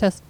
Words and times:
test. 0.00 0.22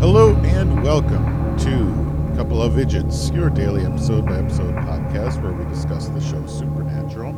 Hello 0.00 0.34
and 0.44 0.82
welcome 0.82 1.56
to 1.56 2.36
Couple 2.36 2.60
of 2.60 2.78
Idiots, 2.78 3.30
your 3.30 3.48
daily 3.48 3.86
episode 3.86 4.26
by 4.26 4.36
episode 4.36 4.74
podcast 4.74 5.42
where 5.42 5.54
we 5.54 5.64
discuss 5.72 6.08
the 6.08 6.20
show 6.20 6.46
Supernatural. 6.46 7.32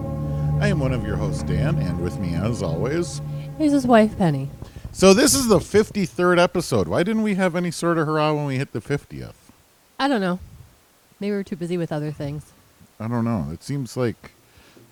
I 0.60 0.66
am 0.66 0.80
one 0.80 0.92
of 0.92 1.06
your 1.06 1.14
hosts, 1.14 1.44
Dan, 1.44 1.78
and 1.78 2.00
with 2.00 2.18
me, 2.18 2.34
as 2.34 2.64
always. 2.64 3.22
is 3.60 3.70
his 3.70 3.86
wife, 3.86 4.18
Penny. 4.18 4.50
So, 4.90 5.14
this 5.14 5.36
is 5.36 5.46
the 5.46 5.60
53rd 5.60 6.40
episode. 6.40 6.88
Why 6.88 7.04
didn't 7.04 7.22
we 7.22 7.36
have 7.36 7.54
any 7.54 7.70
sort 7.70 7.98
of 7.98 8.08
hurrah 8.08 8.32
when 8.32 8.46
we 8.46 8.56
hit 8.56 8.72
the 8.72 8.80
50th? 8.80 9.34
I 10.00 10.08
don't 10.08 10.20
know. 10.20 10.40
Maybe 11.20 11.32
we're 11.32 11.42
too 11.42 11.56
busy 11.56 11.78
with 11.78 11.92
other 11.92 12.12
things. 12.12 12.52
I 13.00 13.08
don't 13.08 13.24
know. 13.24 13.48
It 13.52 13.62
seems 13.62 13.96
like 13.96 14.32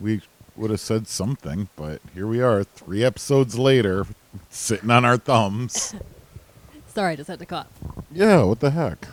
we 0.01 0.23
would 0.56 0.70
have 0.70 0.80
said 0.80 1.06
something, 1.09 1.69
but 1.77 2.00
here 2.14 2.27
we 2.27 2.41
are, 2.41 2.64
three 2.64 3.05
episodes 3.05 3.59
later, 3.59 4.06
sitting 4.50 4.91
on 4.91 5.05
our 5.05 5.16
thumbs. 5.16 5.95
Sorry, 6.95 7.12
I 7.12 7.16
just 7.16 7.28
had 7.28 7.41
to 7.41 7.47
cough. 7.47 7.66
Yeah, 8.12 8.42
what 8.45 8.60
the 8.60 8.70
heck? 8.70 9.09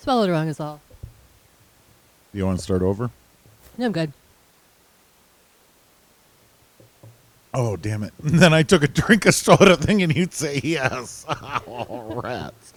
Swallowed 0.00 0.30
wrong 0.30 0.48
is 0.48 0.60
all. 0.60 0.80
Do 2.32 2.38
you 2.38 2.46
want 2.46 2.58
to 2.58 2.64
start 2.64 2.82
over? 2.82 3.10
No, 3.76 3.86
I'm 3.86 3.92
good. 3.92 4.12
Oh, 7.52 7.76
damn 7.76 8.02
it. 8.02 8.12
And 8.22 8.34
then 8.38 8.54
I 8.54 8.62
took 8.62 8.82
a 8.82 8.88
drink 8.88 9.26
of 9.26 9.34
soda 9.34 9.76
thing 9.76 10.02
and 10.02 10.14
you'd 10.14 10.32
say 10.32 10.60
yes. 10.62 11.26
Oh, 11.66 12.20
rats. 12.22 12.72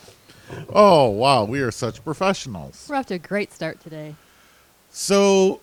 Oh, 0.73 1.09
wow. 1.09 1.43
We 1.45 1.61
are 1.61 1.71
such 1.71 2.03
professionals. 2.03 2.87
We're 2.89 2.95
off 2.95 3.07
to 3.07 3.15
a 3.15 3.19
great 3.19 3.51
start 3.53 3.81
today. 3.81 4.15
So, 4.89 5.61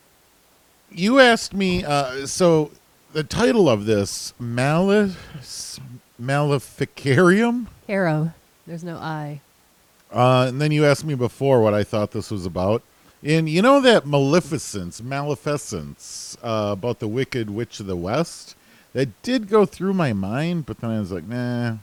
you 0.90 1.20
asked 1.20 1.54
me, 1.54 1.84
uh, 1.84 2.26
so 2.26 2.70
the 3.12 3.24
title 3.24 3.68
of 3.68 3.86
this, 3.86 4.34
Malif- 4.40 5.80
Maleficarium? 6.20 7.66
Harrow. 7.86 8.32
There's 8.66 8.84
no 8.84 8.96
I. 8.96 9.40
Uh, 10.10 10.46
and 10.48 10.60
then 10.60 10.72
you 10.72 10.84
asked 10.84 11.04
me 11.04 11.14
before 11.14 11.60
what 11.60 11.74
I 11.74 11.84
thought 11.84 12.12
this 12.12 12.30
was 12.30 12.46
about. 12.46 12.82
And 13.22 13.48
you 13.48 13.62
know 13.62 13.80
that 13.80 14.06
Maleficent, 14.06 15.02
Maleficent, 15.02 16.36
uh, 16.42 16.70
about 16.72 17.00
the 17.00 17.08
Wicked 17.08 17.50
Witch 17.50 17.80
of 17.80 17.86
the 17.86 17.96
West? 17.96 18.54
That 18.92 19.22
did 19.22 19.48
go 19.48 19.66
through 19.66 19.92
my 19.94 20.12
mind, 20.12 20.66
but 20.66 20.78
then 20.80 20.90
I 20.90 21.00
was 21.00 21.12
like, 21.12 21.26
nah, 21.26 21.76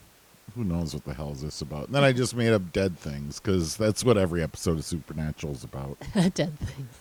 who 0.54 0.64
knows 0.64 0.94
what 0.94 1.06
the 1.06 1.14
hell 1.14 1.32
is 1.32 1.42
this 1.42 1.62
about? 1.62 1.88
And 1.88 1.96
then 1.96 2.04
I 2.04 2.12
just 2.12 2.36
made 2.36 2.54
up 2.54 2.72
dead 2.72 2.98
things 2.98 3.40
because 3.40 3.76
that's 3.78 4.04
what 4.04 4.18
every 4.18 4.44
episode 4.44 4.78
of 4.78 4.86
Supernatural 4.86 5.54
is 5.54 5.64
about. 5.64 5.98
Dead 6.14 6.58
things. 6.60 7.00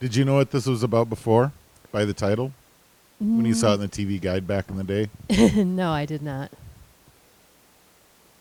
Did 0.00 0.14
you 0.14 0.24
know 0.24 0.34
what 0.34 0.50
this 0.50 0.66
was 0.66 0.82
about 0.82 1.08
before 1.08 1.52
by 1.90 2.04
the 2.04 2.12
title? 2.12 2.52
When 3.20 3.44
you 3.44 3.54
saw 3.54 3.72
it 3.72 3.74
in 3.74 3.80
the 3.80 3.88
TV 3.88 4.20
guide 4.20 4.46
back 4.46 4.70
in 4.70 4.76
the 4.76 4.84
day? 4.84 5.08
no, 5.64 5.90
I 5.90 6.06
did 6.06 6.22
not. 6.22 6.52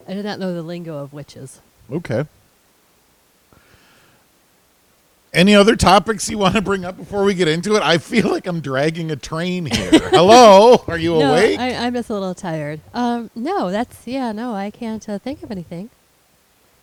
I 0.08 0.14
did 0.14 0.24
not 0.24 0.40
know 0.40 0.54
the 0.54 0.62
lingo 0.62 1.00
of 1.00 1.14
witches. 1.14 1.62
Okay. 1.92 2.26
Any 5.34 5.56
other 5.56 5.76
topics 5.76 6.30
you 6.30 6.38
want 6.38 6.56
to 6.56 6.62
bring 6.62 6.86
up 6.86 6.98
before 6.98 7.24
we 7.24 7.34
get 7.34 7.48
into 7.48 7.76
it? 7.76 7.84
I 7.84 7.98
feel 7.98 8.30
like 8.30 8.48
I'm 8.48 8.62
dragging 8.62 9.12
a 9.12 9.16
train 9.16 9.66
here. 9.66 9.92
Hello, 10.10 10.84
are 10.88 10.98
you 10.98 11.20
no, 11.20 11.32
awake? 11.32 11.60
I, 11.60 11.76
I'm 11.76 11.94
just 11.94 12.10
a 12.10 12.14
little 12.14 12.34
tired. 12.34 12.80
Um, 12.94 13.30
no, 13.36 13.70
that's 13.70 14.08
yeah, 14.08 14.32
no, 14.32 14.54
I 14.54 14.72
can't 14.72 15.08
uh, 15.08 15.20
think 15.20 15.44
of 15.44 15.52
anything. 15.52 15.90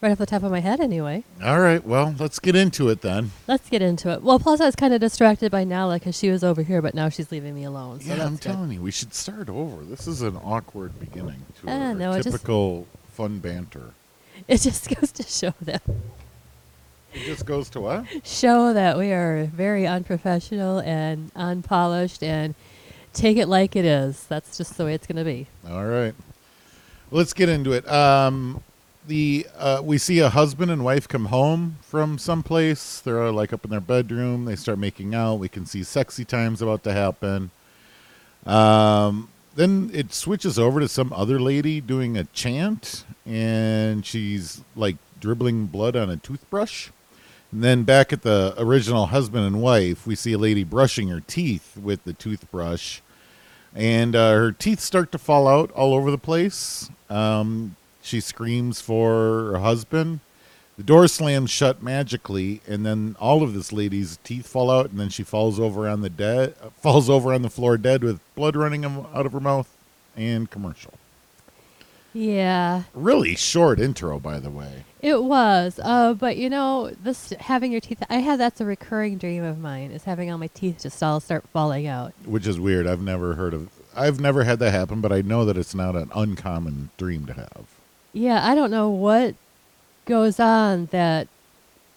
Right 0.00 0.12
off 0.12 0.18
the 0.18 0.26
top 0.26 0.42
of 0.42 0.50
my 0.50 0.60
head, 0.60 0.80
anyway. 0.80 1.24
All 1.42 1.60
right, 1.60 1.82
well, 1.82 2.14
let's 2.18 2.38
get 2.38 2.54
into 2.54 2.90
it 2.90 3.00
then. 3.00 3.30
Let's 3.48 3.70
get 3.70 3.80
into 3.80 4.10
it. 4.10 4.22
Well, 4.22 4.38
plus 4.38 4.60
I 4.60 4.66
was 4.66 4.76
kind 4.76 4.92
of 4.92 5.00
distracted 5.00 5.50
by 5.50 5.64
Nala 5.64 5.94
because 5.94 6.16
she 6.16 6.28
was 6.28 6.44
over 6.44 6.62
here, 6.62 6.82
but 6.82 6.94
now 6.94 7.08
she's 7.08 7.32
leaving 7.32 7.54
me 7.54 7.64
alone. 7.64 8.00
So 8.00 8.14
yeah, 8.14 8.26
I'm 8.26 8.32
good. 8.32 8.42
telling 8.42 8.70
you, 8.70 8.82
we 8.82 8.90
should 8.90 9.14
start 9.14 9.48
over. 9.48 9.82
This 9.82 10.06
is 10.06 10.20
an 10.20 10.36
awkward 10.36 11.00
beginning 11.00 11.46
to 11.62 11.70
our 11.70 11.94
no, 11.94 12.12
it 12.12 12.16
just- 12.22 12.32
typical 12.32 12.86
fun 13.12 13.38
banter. 13.38 13.92
It 14.46 14.60
just 14.60 14.94
goes 15.00 15.10
to 15.12 15.22
show 15.22 15.54
that 15.62 15.82
It 17.14 17.24
just 17.26 17.46
goes 17.46 17.70
to 17.70 17.80
what? 17.80 18.04
show 18.24 18.72
that 18.72 18.98
we 18.98 19.12
are 19.12 19.44
very 19.54 19.86
unprofessional 19.86 20.80
and 20.80 21.30
unpolished 21.36 22.22
and 22.22 22.54
take 23.12 23.36
it 23.36 23.46
like 23.46 23.76
it 23.76 23.84
is. 23.84 24.24
That's 24.24 24.58
just 24.58 24.76
the 24.76 24.84
way 24.84 24.94
it's 24.94 25.06
going 25.06 25.18
to 25.18 25.24
be. 25.24 25.46
All 25.68 25.84
right. 25.84 26.14
Let's 27.10 27.32
get 27.32 27.48
into 27.48 27.72
it. 27.72 27.88
Um, 27.88 28.62
the 29.06 29.46
uh, 29.56 29.80
we 29.84 29.98
see 29.98 30.18
a 30.18 30.28
husband 30.30 30.70
and 30.70 30.84
wife 30.84 31.06
come 31.06 31.26
home 31.26 31.76
from 31.82 32.18
someplace. 32.18 33.00
They're 33.00 33.30
like 33.30 33.52
up 33.52 33.64
in 33.64 33.70
their 33.70 33.80
bedroom. 33.80 34.44
They 34.46 34.56
start 34.56 34.78
making 34.78 35.14
out. 35.14 35.36
We 35.36 35.48
can 35.48 35.66
see 35.66 35.84
sexy 35.84 36.24
times 36.24 36.62
about 36.62 36.82
to 36.84 36.92
happen. 36.92 37.50
Um, 38.46 39.28
then 39.54 39.90
it 39.94 40.12
switches 40.12 40.58
over 40.58 40.80
to 40.80 40.88
some 40.88 41.12
other 41.12 41.38
lady 41.38 41.80
doing 41.80 42.16
a 42.16 42.24
chant, 42.24 43.04
and 43.24 44.04
she's 44.04 44.62
like 44.74 44.96
dribbling 45.20 45.66
blood 45.66 45.94
on 45.96 46.10
a 46.10 46.16
toothbrush. 46.16 46.88
And 47.54 47.62
then 47.62 47.84
back 47.84 48.12
at 48.12 48.22
the 48.22 48.52
original 48.58 49.06
husband 49.06 49.46
and 49.46 49.62
wife, 49.62 50.08
we 50.08 50.16
see 50.16 50.32
a 50.32 50.38
lady 50.38 50.64
brushing 50.64 51.06
her 51.08 51.20
teeth 51.20 51.76
with 51.76 52.02
the 52.02 52.12
toothbrush 52.12 53.00
and 53.74 54.16
uh, 54.16 54.32
her 54.32 54.50
teeth 54.50 54.80
start 54.80 55.12
to 55.12 55.18
fall 55.18 55.46
out 55.46 55.70
all 55.70 55.94
over 55.94 56.10
the 56.10 56.18
place. 56.18 56.90
Um, 57.08 57.76
she 58.02 58.20
screams 58.20 58.80
for 58.80 59.52
her 59.52 59.58
husband. 59.58 60.18
The 60.76 60.82
door 60.82 61.06
slams 61.06 61.50
shut 61.50 61.80
magically, 61.80 62.60
and 62.66 62.84
then 62.84 63.14
all 63.20 63.44
of 63.44 63.54
this 63.54 63.72
lady's 63.72 64.18
teeth 64.24 64.48
fall 64.48 64.68
out, 64.68 64.90
and 64.90 64.98
then 64.98 65.08
she 65.08 65.22
falls 65.22 65.60
over 65.60 65.88
on 65.88 66.00
the 66.00 66.10
dead, 66.10 66.56
falls 66.82 67.08
over 67.08 67.32
on 67.32 67.42
the 67.42 67.50
floor 67.50 67.76
dead 67.78 68.02
with 68.02 68.20
blood 68.34 68.56
running 68.56 68.84
out 68.84 69.26
of 69.26 69.32
her 69.32 69.40
mouth. 69.40 69.68
And 70.16 70.48
commercial. 70.48 70.94
Yeah, 72.14 72.84
Really 72.94 73.34
short 73.34 73.80
intro, 73.80 74.20
by 74.20 74.38
the 74.38 74.48
way. 74.48 74.84
it 75.02 75.24
was. 75.24 75.80
Uh, 75.82 76.14
but 76.14 76.36
you 76.36 76.48
know, 76.48 76.92
this 77.02 77.30
having 77.40 77.72
your 77.72 77.80
teeth, 77.80 78.02
I 78.08 78.18
have 78.18 78.38
that's 78.38 78.60
a 78.60 78.64
recurring 78.64 79.18
dream 79.18 79.42
of 79.42 79.58
mine 79.58 79.90
is 79.90 80.04
having 80.04 80.30
all 80.30 80.38
my 80.38 80.46
teeth 80.46 80.82
just 80.82 81.02
all 81.02 81.18
start 81.18 81.44
falling 81.52 81.88
out. 81.88 82.12
Which 82.24 82.46
is 82.46 82.60
weird. 82.60 82.86
I've 82.86 83.02
never 83.02 83.34
heard 83.34 83.52
of. 83.52 83.68
I've 83.96 84.20
never 84.20 84.44
had 84.44 84.60
that 84.60 84.70
happen, 84.70 85.00
but 85.00 85.12
I 85.12 85.22
know 85.22 85.44
that 85.44 85.56
it's 85.58 85.74
not 85.74 85.96
an 85.96 86.10
uncommon 86.14 86.90
dream 86.96 87.26
to 87.26 87.32
have. 87.32 87.66
Yeah, 88.12 88.48
I 88.48 88.54
don't 88.54 88.70
know 88.70 88.88
what 88.88 89.34
goes 90.06 90.38
on 90.38 90.86
that 90.92 91.26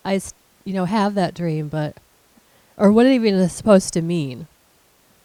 I, 0.04 0.20
you 0.64 0.74
know, 0.74 0.86
have 0.86 1.14
that 1.14 1.36
dream, 1.36 1.68
but 1.68 1.96
or 2.76 2.92
what 2.92 3.06
it 3.06 3.12
even 3.14 3.36
is 3.36 3.52
supposed 3.54 3.94
to 3.94 4.02
mean. 4.02 4.48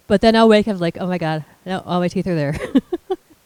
But 0.06 0.20
then 0.20 0.36
I'll 0.36 0.48
wake 0.48 0.69
up 0.69 0.80
like, 0.80 0.98
oh 1.00 1.06
my 1.06 1.16
god, 1.16 1.47
no, 1.64 1.82
all 1.86 2.00
my 2.00 2.09
teeth 2.09 2.26
are 2.26 2.34
there. 2.34 2.59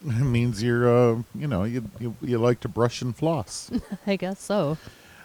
It 0.07 0.13
means 0.23 0.63
you're, 0.63 0.89
uh, 0.89 1.23
you 1.35 1.47
know, 1.47 1.65
you, 1.65 1.85
you 1.99 2.15
you 2.23 2.39
like 2.39 2.61
to 2.61 2.69
brush 2.69 3.03
and 3.03 3.15
floss. 3.15 3.71
I 4.07 4.17
guess 4.17 4.41
so. 4.41 4.79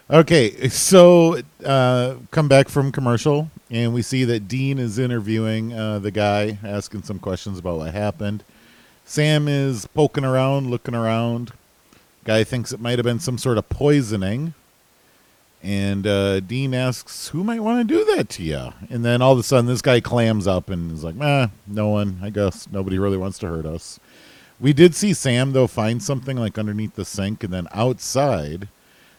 Okay, 0.10 0.68
so 0.68 1.42
uh, 1.64 2.16
come 2.32 2.50
back 2.50 2.68
from 2.68 2.92
commercial, 2.92 3.50
and 3.70 3.94
we 3.94 4.02
see 4.02 4.26
that 4.26 4.50
Dean 4.50 4.78
is 4.78 5.00
interviewing 5.00 5.72
uh, 5.74 6.00
the 6.00 6.12
guy, 6.12 6.60
asking 6.66 7.04
some 7.04 7.18
questions 7.18 7.60
about 7.60 7.78
what 7.78 7.94
happened. 7.94 8.44
Sam 9.06 9.48
is 9.48 9.88
poking 9.88 10.26
around, 10.26 10.70
looking 10.70 10.96
around. 10.96 11.54
Guy 12.26 12.44
thinks 12.44 12.74
it 12.74 12.82
might 12.82 13.00
have 13.00 13.06
been 13.06 13.20
some 13.20 13.38
sort 13.38 13.58
of 13.58 13.70
poisoning. 13.70 14.54
And 15.64 16.08
uh, 16.08 16.40
Dean 16.40 16.74
asks, 16.74 17.30
Who 17.30 17.44
might 17.44 17.60
want 17.60 17.88
to 17.88 17.94
do 17.94 18.04
that 18.16 18.30
to 18.30 18.44
you? 18.44 18.74
And 18.90 19.06
then 19.06 19.22
all 19.22 19.34
of 19.34 19.40
a 19.40 19.44
sudden, 19.44 19.68
this 19.68 19.82
guy 19.82 20.00
clams 20.00 20.48
up 20.48 20.70
and 20.70 20.92
is 20.92 21.04
like, 21.04 21.16
Nah, 21.16 21.48
no 21.68 21.90
one. 21.90 22.20
I 22.22 22.32
guess 22.32 22.68
nobody 22.72 22.98
really 22.98 23.18
wants 23.18 23.38
to 23.40 23.48
hurt 23.48 23.66
us. 23.66 24.00
We 24.62 24.74
did 24.74 24.94
see 24.94 25.16
Sam, 25.16 25.54
though, 25.54 25.66
find 25.66 26.04
something 26.04 26.38
like 26.38 26.60
underneath 26.60 26.94
the 26.94 27.04
sink, 27.04 27.44
and 27.44 27.52
then 27.52 27.68
outside, 27.72 28.68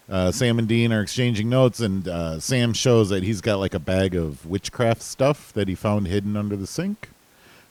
uh, 0.08 0.30
Sam 0.30 0.56
and 0.60 0.69
Dean 0.69 0.92
are 0.92 1.03
exchanging 1.03 1.48
notes, 1.48 1.80
and 1.80 2.06
uh, 2.06 2.38
Sam 2.38 2.72
shows 2.72 3.08
that 3.08 3.25
he's 3.25 3.40
got 3.40 3.58
like 3.58 3.75
a 3.75 3.81
bag 3.81 4.14
of 4.14 4.46
witchcraft 4.46 5.02
stuff 5.02 5.52
that 5.55 5.66
he 5.66 5.75
found 5.75 6.06
hidden 6.06 6.37
under 6.37 6.55
the 6.55 6.66
sink. 6.69 7.11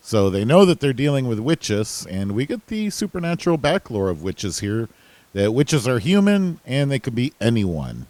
So 0.02 0.30
they 0.30 0.44
know 0.44 0.66
that 0.66 0.82
they're 0.82 0.92
dealing 0.92 1.30
with 1.30 1.40
witches, 1.40 2.06
and 2.10 2.34
we 2.34 2.46
get 2.46 2.68
the 2.68 2.90
supernatural 2.90 3.56
backlore 3.56 4.10
of 4.10 4.22
witches 4.22 4.60
here. 4.60 4.90
That 5.32 5.54
witches 5.54 5.88
are 5.88 6.00
human, 6.00 6.60
and 6.66 6.92
they 6.92 7.00
could 7.00 7.16
be 7.16 7.32
anyone 7.40 8.08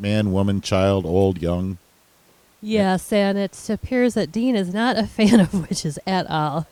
man, 0.00 0.32
woman, 0.32 0.60
child, 0.60 1.06
old, 1.06 1.40
young. 1.40 1.78
Yes, 2.60 3.12
and 3.12 3.38
it 3.38 3.70
appears 3.70 4.14
that 4.14 4.32
Dean 4.32 4.56
is 4.56 4.74
not 4.74 4.98
a 4.98 5.06
fan 5.06 5.38
of 5.38 5.54
witches 5.54 6.00
at 6.04 6.28
all. 6.28 6.66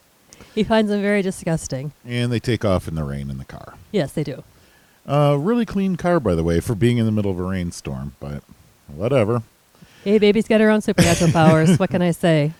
He 0.55 0.65
finds 0.65 0.91
them 0.91 1.01
very 1.03 1.23
disgusting. 1.23 1.93
And 2.05 2.33
they 2.33 2.41
take 2.41 2.65
off 2.65 2.89
in 2.89 2.95
the 2.95 3.05
rain 3.05 3.31
in 3.31 3.39
the 3.39 3.45
car. 3.45 3.75
Yes, 3.91 4.13
they 4.13 4.25
do. 4.25 4.43
Uh, 5.07 5.37
really 5.39 5.67
clean 5.67 5.97
car, 5.97 6.21
by 6.21 6.35
the 6.35 6.45
way, 6.45 6.61
for 6.61 6.75
being 6.75 6.99
in 6.99 7.07
the 7.07 7.13
middle 7.13 7.31
of 7.31 7.39
a 7.39 7.43
rainstorm, 7.43 8.15
but 8.21 8.43
whatever. 8.87 9.43
Hey, 10.05 10.19
baby's 10.19 10.49
got 10.49 10.61
her 10.61 10.71
own 10.71 10.81
supernatural 10.81 11.31
powers. 11.33 11.79
What 11.79 11.91
can 11.91 12.03
I 12.03 12.11
say? 12.13 12.53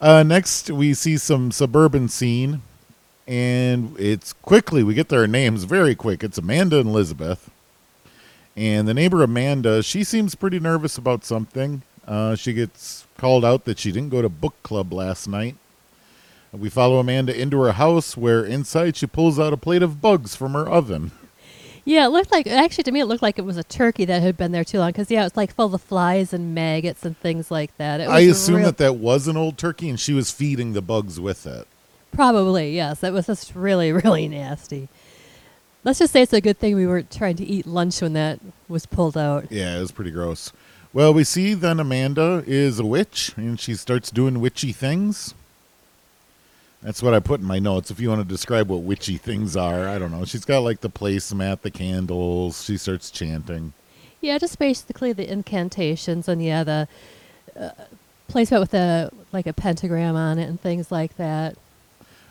Uh, 0.00 0.22
next, 0.22 0.70
we 0.70 0.94
see 0.94 1.16
some 1.18 1.50
suburban 1.52 2.08
scene, 2.08 2.62
and 3.26 3.94
it's 3.98 4.32
quickly 4.32 4.82
we 4.82 4.94
get 4.94 5.08
their 5.08 5.26
names 5.26 5.64
very 5.64 5.94
quick. 5.94 6.24
It's 6.24 6.38
Amanda 6.38 6.78
and 6.78 6.88
Elizabeth, 6.88 7.50
And 8.56 8.88
the 8.88 8.94
neighbor 8.94 9.22
Amanda, 9.22 9.82
she 9.82 10.04
seems 10.04 10.34
pretty 10.34 10.58
nervous 10.58 10.96
about 10.98 11.24
something. 11.24 11.82
Uh, 12.06 12.34
she 12.34 12.52
gets 12.54 13.06
called 13.18 13.44
out 13.44 13.64
that 13.66 13.78
she 13.78 13.92
didn't 13.92 14.10
go 14.10 14.22
to 14.22 14.28
book 14.28 14.54
club 14.62 14.92
last 14.92 15.28
night. 15.28 15.56
We 16.52 16.68
follow 16.68 16.98
Amanda 16.98 17.38
into 17.38 17.60
her 17.60 17.72
house, 17.72 18.16
where 18.16 18.44
inside 18.44 18.96
she 18.96 19.06
pulls 19.06 19.38
out 19.38 19.52
a 19.52 19.56
plate 19.56 19.82
of 19.82 20.00
bugs 20.00 20.34
from 20.34 20.52
her 20.54 20.68
oven. 20.68 21.12
Yeah, 21.84 22.06
it 22.06 22.10
looked 22.10 22.30
like 22.30 22.46
actually 22.46 22.84
to 22.84 22.92
me 22.92 23.00
it 23.00 23.06
looked 23.06 23.22
like 23.22 23.38
it 23.38 23.44
was 23.44 23.56
a 23.56 23.64
turkey 23.64 24.04
that 24.04 24.20
had 24.20 24.36
been 24.36 24.52
there 24.52 24.64
too 24.64 24.78
long 24.78 24.90
because 24.90 25.10
yeah, 25.10 25.26
it's 25.26 25.36
like 25.36 25.54
full 25.54 25.74
of 25.74 25.80
flies 25.80 26.32
and 26.32 26.54
maggots 26.54 27.04
and 27.04 27.16
things 27.18 27.50
like 27.50 27.76
that. 27.78 28.00
It 28.00 28.08
I 28.08 28.20
assume 28.20 28.56
real- 28.56 28.66
that 28.66 28.76
that 28.78 28.96
was 28.96 29.28
an 29.28 29.36
old 29.36 29.56
turkey, 29.58 29.88
and 29.88 29.98
she 29.98 30.12
was 30.12 30.30
feeding 30.30 30.72
the 30.72 30.82
bugs 30.82 31.18
with 31.18 31.46
it. 31.46 31.66
probably 32.12 32.74
yes, 32.74 33.00
that 33.00 33.12
was 33.12 33.26
just 33.26 33.54
really 33.54 33.92
really 34.04 34.28
nasty. 34.28 34.88
Let's 35.82 35.98
just 36.00 36.12
say 36.12 36.22
it's 36.22 36.32
a 36.34 36.40
good 36.42 36.58
thing 36.58 36.76
we 36.76 36.86
weren't 36.86 37.10
trying 37.10 37.36
to 37.36 37.44
eat 37.44 37.66
lunch 37.66 38.02
when 38.02 38.12
that 38.12 38.40
was 38.68 38.84
pulled 38.84 39.16
out. 39.16 39.50
Yeah, 39.50 39.78
it 39.78 39.80
was 39.80 39.92
pretty 39.92 40.10
gross. 40.10 40.52
Well, 40.92 41.14
we 41.14 41.24
see 41.24 41.54
then 41.54 41.80
Amanda 41.80 42.44
is 42.46 42.78
a 42.78 42.84
witch, 42.84 43.32
and 43.36 43.58
she 43.58 43.74
starts 43.74 44.10
doing 44.10 44.40
witchy 44.40 44.72
things. 44.72 45.34
That's 46.82 47.02
what 47.02 47.12
I 47.12 47.20
put 47.20 47.40
in 47.40 47.46
my 47.46 47.58
notes. 47.58 47.90
If 47.90 48.00
you 48.00 48.08
want 48.08 48.22
to 48.22 48.28
describe 48.28 48.68
what 48.70 48.82
witchy 48.82 49.18
things 49.18 49.56
are, 49.56 49.86
I 49.86 49.98
don't 49.98 50.10
know. 50.10 50.24
She's 50.24 50.46
got 50.46 50.60
like 50.60 50.80
the 50.80 50.88
placemat, 50.88 51.60
the 51.60 51.70
candles. 51.70 52.64
She 52.64 52.78
starts 52.78 53.10
chanting. 53.10 53.74
Yeah, 54.22 54.38
just 54.38 54.58
basically 54.58 55.12
the 55.12 55.30
incantations 55.30 56.26
and 56.28 56.42
yeah, 56.42 56.64
the 56.64 56.88
uh, 57.58 57.70
placement 58.28 58.60
with 58.60 58.74
a 58.74 59.10
like 59.32 59.46
a 59.46 59.52
pentagram 59.52 60.16
on 60.16 60.38
it 60.38 60.48
and 60.48 60.60
things 60.60 60.90
like 60.90 61.16
that. 61.16 61.56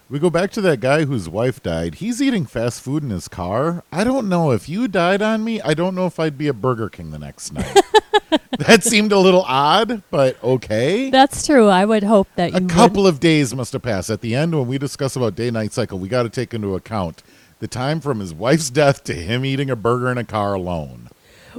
We 0.09 0.17
go 0.17 0.31
back 0.31 0.49
to 0.53 0.61
that 0.61 0.79
guy 0.79 1.05
whose 1.05 1.29
wife 1.29 1.61
died. 1.61 1.95
He's 1.95 2.19
eating 2.19 2.47
fast 2.47 2.81
food 2.81 3.03
in 3.03 3.11
his 3.11 3.27
car. 3.27 3.83
I 3.91 4.03
don't 4.03 4.27
know 4.27 4.49
if 4.49 4.67
you 4.67 4.87
died 4.87 5.21
on 5.21 5.43
me. 5.43 5.61
I 5.61 5.75
don't 5.75 5.93
know 5.93 6.07
if 6.07 6.19
I'd 6.19 6.35
be 6.35 6.47
a 6.47 6.53
Burger 6.53 6.89
King 6.89 7.11
the 7.11 7.19
next 7.19 7.53
night. 7.53 7.79
that 8.57 8.83
seemed 8.83 9.11
a 9.11 9.19
little 9.19 9.43
odd, 9.43 10.01
but 10.09 10.43
okay. 10.43 11.11
That's 11.11 11.45
true. 11.45 11.67
I 11.67 11.85
would 11.85 12.01
hope 12.01 12.27
that 12.37 12.53
you 12.53 12.57
a 12.57 12.61
would. 12.61 12.71
couple 12.71 13.05
of 13.05 13.19
days 13.19 13.53
must 13.53 13.71
have 13.73 13.83
passed. 13.83 14.09
At 14.09 14.21
the 14.21 14.33
end, 14.33 14.57
when 14.57 14.67
we 14.67 14.79
discuss 14.79 15.15
about 15.15 15.35
day 15.35 15.51
night 15.51 15.73
cycle, 15.73 15.99
we 15.99 16.09
got 16.09 16.23
to 16.23 16.29
take 16.29 16.55
into 16.55 16.73
account 16.73 17.21
the 17.59 17.67
time 17.67 17.99
from 17.99 18.19
his 18.19 18.33
wife's 18.33 18.71
death 18.71 19.03
to 19.03 19.13
him 19.13 19.45
eating 19.45 19.69
a 19.69 19.75
burger 19.75 20.11
in 20.11 20.17
a 20.17 20.23
car 20.23 20.55
alone. 20.55 21.09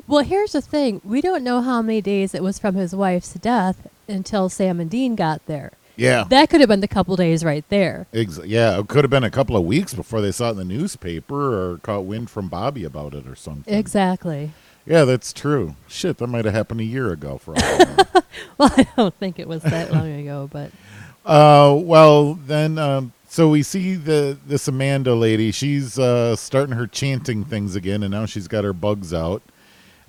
Well, 0.08 0.25
here's 0.25 0.52
the 0.52 0.61
thing: 0.61 1.00
we 1.05 1.20
don't 1.20 1.44
know 1.44 1.62
how 1.62 1.82
many 1.82 2.00
days 2.00 2.35
it 2.35 2.43
was 2.43 2.58
from 2.58 2.75
his 2.75 2.97
wife's 2.97 3.35
death 3.35 3.87
until 4.08 4.49
Sam 4.49 4.81
and 4.81 4.91
Dean 4.91 5.14
got 5.14 5.47
there. 5.47 5.70
Yeah. 6.00 6.25
That 6.25 6.49
could 6.49 6.61
have 6.61 6.69
been 6.69 6.81
the 6.81 6.88
couple 6.88 7.14
days 7.17 7.44
right 7.44 7.64
there. 7.69 8.06
Ex- 8.14 8.41
yeah, 8.44 8.79
it 8.79 8.88
could 8.88 9.05
have 9.05 9.11
been 9.11 9.25
a 9.25 9.31
couple 9.31 9.56
of 9.56 9.64
weeks 9.64 9.93
before 9.93 10.20
they 10.20 10.32
saw 10.32 10.49
it 10.49 10.52
in 10.52 10.56
the 10.56 10.64
newspaper 10.64 11.73
or 11.73 11.79
caught 11.79 12.05
wind 12.05 12.31
from 12.31 12.49
Bobby 12.49 12.85
about 12.85 13.14
it 13.14 13.26
or 13.26 13.35
something. 13.35 13.73
Exactly. 13.73 14.52
Yeah, 14.87 15.05
that's 15.05 15.32
true. 15.32 15.76
Shit, 15.88 16.17
that 16.19 16.26
might 16.26 16.47
have 16.47 16.55
happened 16.55 16.81
a 16.81 16.85
year 16.85 17.12
ago 17.12 17.38
for 17.38 17.55
all 17.55 18.23
Well, 18.58 18.73
I 18.76 18.87
don't 18.97 19.14
think 19.17 19.38
it 19.38 19.47
was 19.47 19.62
that 19.62 19.93
long 19.93 20.11
ago, 20.11 20.49
but 20.50 20.70
Uh, 21.25 21.79
well, 21.79 22.35
then, 22.35 22.79
um, 22.79 23.12
so 23.29 23.50
we 23.50 23.62
see 23.62 23.94
the 23.94 24.38
this 24.47 24.67
Amanda 24.67 25.14
lady. 25.14 25.50
She's 25.52 25.99
uh, 25.99 26.35
starting 26.35 26.75
her 26.75 26.87
chanting 26.87 27.44
things 27.44 27.76
again, 27.76 28.02
and 28.02 28.11
now 28.11 28.25
she's 28.25 28.49
got 28.49 28.64
her 28.64 28.73
bugs 28.73 29.12
out 29.12 29.43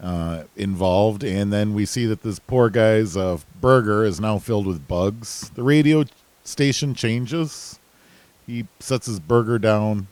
uh, 0.02 0.44
involved. 0.56 1.24
And 1.24 1.54
then 1.54 1.74
we 1.74 1.86
see 1.86 2.06
that 2.08 2.24
this 2.24 2.40
poor 2.40 2.70
guy's 2.70 3.16
uh, 3.16 3.38
burger 3.60 4.04
is 4.04 4.20
now 4.20 4.40
filled 4.40 4.68
with 4.68 4.88
bugs. 4.88 5.52
The 5.56 5.64
radio 5.64 6.06
station 6.44 6.96
changes. 6.96 7.80
He 8.48 8.68
sets 8.80 9.06
his 9.06 9.20
burger 9.20 9.60
down, 9.60 10.08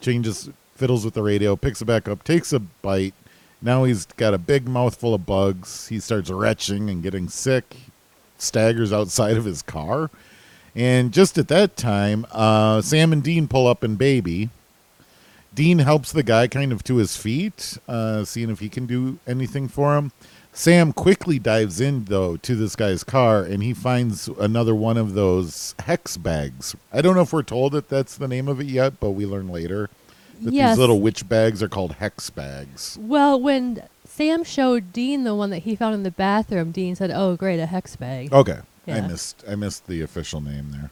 changes, 0.00 0.48
fiddles 0.74 1.04
with 1.04 1.14
the 1.14 1.22
radio, 1.22 1.56
picks 1.56 1.82
it 1.82 1.86
back 1.86 2.08
up, 2.08 2.22
takes 2.22 2.52
a 2.52 2.60
bite. 2.60 3.14
Now 3.60 3.84
he's 3.84 4.06
got 4.06 4.34
a 4.34 4.38
big 4.38 4.68
mouthful 4.68 5.14
of 5.14 5.26
bugs. 5.26 5.88
He 5.88 5.98
starts 5.98 6.30
retching 6.30 6.88
and 6.88 7.02
getting 7.02 7.28
sick 7.28 7.76
staggers 8.38 8.92
outside 8.92 9.36
of 9.36 9.44
his 9.44 9.62
car. 9.62 10.10
And 10.76 11.12
just 11.12 11.36
at 11.38 11.48
that 11.48 11.76
time, 11.76 12.24
uh, 12.30 12.80
Sam 12.82 13.12
and 13.12 13.22
Dean 13.22 13.48
pull 13.48 13.66
up 13.66 13.82
in 13.82 13.96
Baby. 13.96 14.50
Dean 15.54 15.78
helps 15.80 16.12
the 16.12 16.22
guy 16.22 16.46
kind 16.46 16.72
of 16.72 16.84
to 16.84 16.96
his 16.96 17.16
feet, 17.16 17.78
uh, 17.88 18.24
seeing 18.24 18.50
if 18.50 18.60
he 18.60 18.68
can 18.68 18.86
do 18.86 19.18
anything 19.26 19.66
for 19.68 19.96
him. 19.96 20.12
Sam 20.52 20.92
quickly 20.92 21.38
dives 21.38 21.80
in, 21.80 22.04
though, 22.04 22.36
to 22.38 22.54
this 22.56 22.74
guy's 22.76 23.04
car, 23.04 23.42
and 23.44 23.62
he 23.62 23.72
finds 23.72 24.28
another 24.40 24.74
one 24.74 24.96
of 24.96 25.14
those 25.14 25.74
hex 25.80 26.16
bags. 26.16 26.74
I 26.92 27.00
don't 27.00 27.14
know 27.14 27.22
if 27.22 27.32
we're 27.32 27.42
told 27.42 27.72
that 27.72 27.88
that's 27.88 28.16
the 28.16 28.28
name 28.28 28.48
of 28.48 28.60
it 28.60 28.66
yet, 28.66 28.98
but 29.00 29.10
we 29.10 29.24
learn 29.26 29.48
later 29.48 29.88
that 30.42 30.52
Yes. 30.52 30.72
these 30.72 30.78
little 30.78 31.00
witch 31.00 31.28
bags 31.28 31.62
are 31.62 31.68
called 31.68 31.94
hex 31.94 32.30
bags. 32.30 32.96
well, 33.00 33.40
when 33.40 33.82
Sam 34.06 34.42
showed 34.42 34.92
Dean 34.92 35.24
the 35.24 35.34
one 35.34 35.50
that 35.50 35.60
he 35.60 35.76
found 35.76 35.94
in 35.94 36.02
the 36.02 36.10
bathroom, 36.10 36.72
Dean 36.72 36.96
said, 36.96 37.10
"Oh, 37.12 37.36
great, 37.36 37.60
a 37.60 37.66
hex 37.66 37.94
bag." 37.96 38.32
Okay, 38.32 38.58
I 38.88 39.00
missed 39.00 39.44
I 39.48 39.54
missed 39.54 39.86
the 39.86 40.00
official 40.02 40.40
name 40.40 40.70
there. 40.72 40.90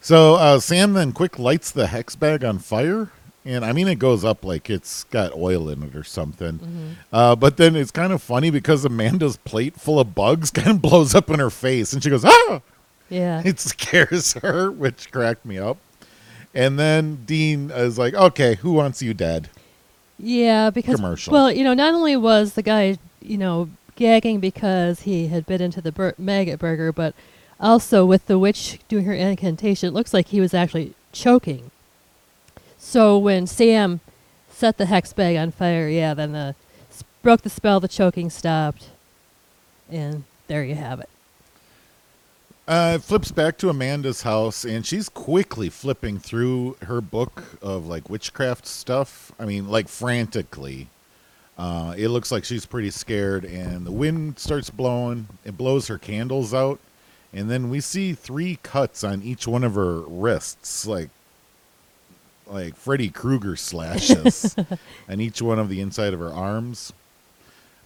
So 0.00 0.36
uh, 0.36 0.60
Sam 0.60 0.92
then 0.94 1.12
quick 1.12 1.38
lights 1.38 1.70
the 1.70 1.88
hex 1.88 2.16
bag 2.16 2.44
on 2.44 2.58
fire, 2.60 3.10
and 3.46 3.64
I 3.64 3.72
mean 3.72 3.88
it 3.88 3.98
goes 3.98 4.24
up 4.24 4.44
like 4.44 4.68
it's 4.68 5.04
got 5.04 5.34
oil 5.34 5.68
in 5.68 5.82
it 5.82 5.94
or 5.94 6.04
something. 6.04 6.58
Mm-hmm. 6.58 6.88
Uh, 7.12 7.36
but 7.36 7.56
then 7.56 7.76
it's 7.76 7.90
kind 7.90 8.12
of 8.12 8.22
funny 8.22 8.50
because 8.50 8.84
Amanda's 8.84 9.36
plate 9.38 9.74
full 9.80 10.00
of 10.00 10.14
bugs 10.14 10.50
kind 10.52 10.68
of 10.68 10.82
blows 10.82 11.14
up 11.14 11.30
in 11.30 11.38
her 11.38 11.50
face, 11.50 11.92
and 11.92 12.02
she 12.02 12.10
goes 12.10 12.24
ah! 12.24 12.60
Yeah. 13.08 13.42
It 13.44 13.60
scares 13.60 14.32
her, 14.42 14.70
which 14.70 15.12
cracked 15.12 15.46
me 15.46 15.58
up. 15.58 15.78
And 16.54 16.78
then 16.78 17.24
Dean 17.26 17.70
is 17.70 17.98
like, 17.98 18.14
"Okay, 18.14 18.56
who 18.56 18.72
wants 18.72 19.02
you 19.02 19.14
dead?" 19.14 19.48
Yeah, 20.18 20.70
because 20.70 20.96
Commercial. 20.96 21.32
well, 21.32 21.52
you 21.52 21.62
know, 21.62 21.74
not 21.74 21.92
only 21.92 22.16
was 22.16 22.54
the 22.54 22.62
guy, 22.62 22.96
you 23.20 23.36
know, 23.36 23.68
gagging 23.96 24.40
because 24.40 25.00
he 25.00 25.26
had 25.28 25.44
bit 25.46 25.60
into 25.60 25.80
the 25.82 25.92
bur- 25.92 26.14
maggot 26.16 26.58
burger, 26.58 26.92
but 26.92 27.14
also 27.60 28.06
with 28.06 28.26
the 28.26 28.38
witch 28.38 28.78
doing 28.88 29.04
her 29.04 29.12
incantation, 29.12 29.88
it 29.88 29.92
looks 29.92 30.14
like 30.14 30.28
he 30.28 30.40
was 30.40 30.54
actually 30.54 30.94
choking. 31.12 31.70
So 32.78 33.18
when 33.18 33.46
Sam 33.46 34.00
set 34.48 34.78
the 34.78 34.86
hex 34.86 35.12
bag 35.12 35.36
on 35.36 35.50
fire, 35.50 35.88
yeah, 35.88 36.14
then 36.14 36.32
the 36.32 36.54
broke 37.22 37.42
the 37.42 37.50
spell, 37.50 37.80
the 37.80 37.88
choking 37.88 38.30
stopped, 38.30 38.90
and 39.90 40.24
there 40.46 40.62
you 40.64 40.76
have 40.76 41.00
it. 41.00 41.08
Uh, 42.68 42.92
it 42.96 43.02
flips 43.02 43.30
back 43.30 43.58
to 43.58 43.68
Amanda's 43.68 44.22
house, 44.22 44.64
and 44.64 44.84
she's 44.84 45.08
quickly 45.08 45.68
flipping 45.68 46.18
through 46.18 46.76
her 46.82 47.00
book 47.00 47.44
of 47.62 47.86
like 47.86 48.10
witchcraft 48.10 48.66
stuff. 48.66 49.32
I 49.38 49.44
mean, 49.44 49.68
like 49.68 49.88
frantically. 49.88 50.88
Uh, 51.58 51.94
it 51.96 52.08
looks 52.08 52.30
like 52.30 52.44
she's 52.44 52.66
pretty 52.66 52.90
scared, 52.90 53.44
and 53.44 53.86
the 53.86 53.92
wind 53.92 54.38
starts 54.38 54.68
blowing. 54.68 55.26
It 55.44 55.56
blows 55.56 55.88
her 55.88 55.96
candles 55.96 56.52
out, 56.52 56.78
and 57.32 57.50
then 57.50 57.70
we 57.70 57.80
see 57.80 58.12
three 58.12 58.58
cuts 58.62 59.02
on 59.02 59.22
each 59.22 59.46
one 59.48 59.64
of 59.64 59.74
her 59.74 60.00
wrists, 60.00 60.86
like 60.86 61.08
like 62.46 62.76
Freddy 62.76 63.08
Krueger 63.08 63.56
slashes, 63.56 64.56
on 65.08 65.20
each 65.20 65.42
one 65.42 65.58
of 65.58 65.68
the 65.68 65.80
inside 65.80 66.14
of 66.14 66.20
her 66.20 66.32
arms. 66.32 66.92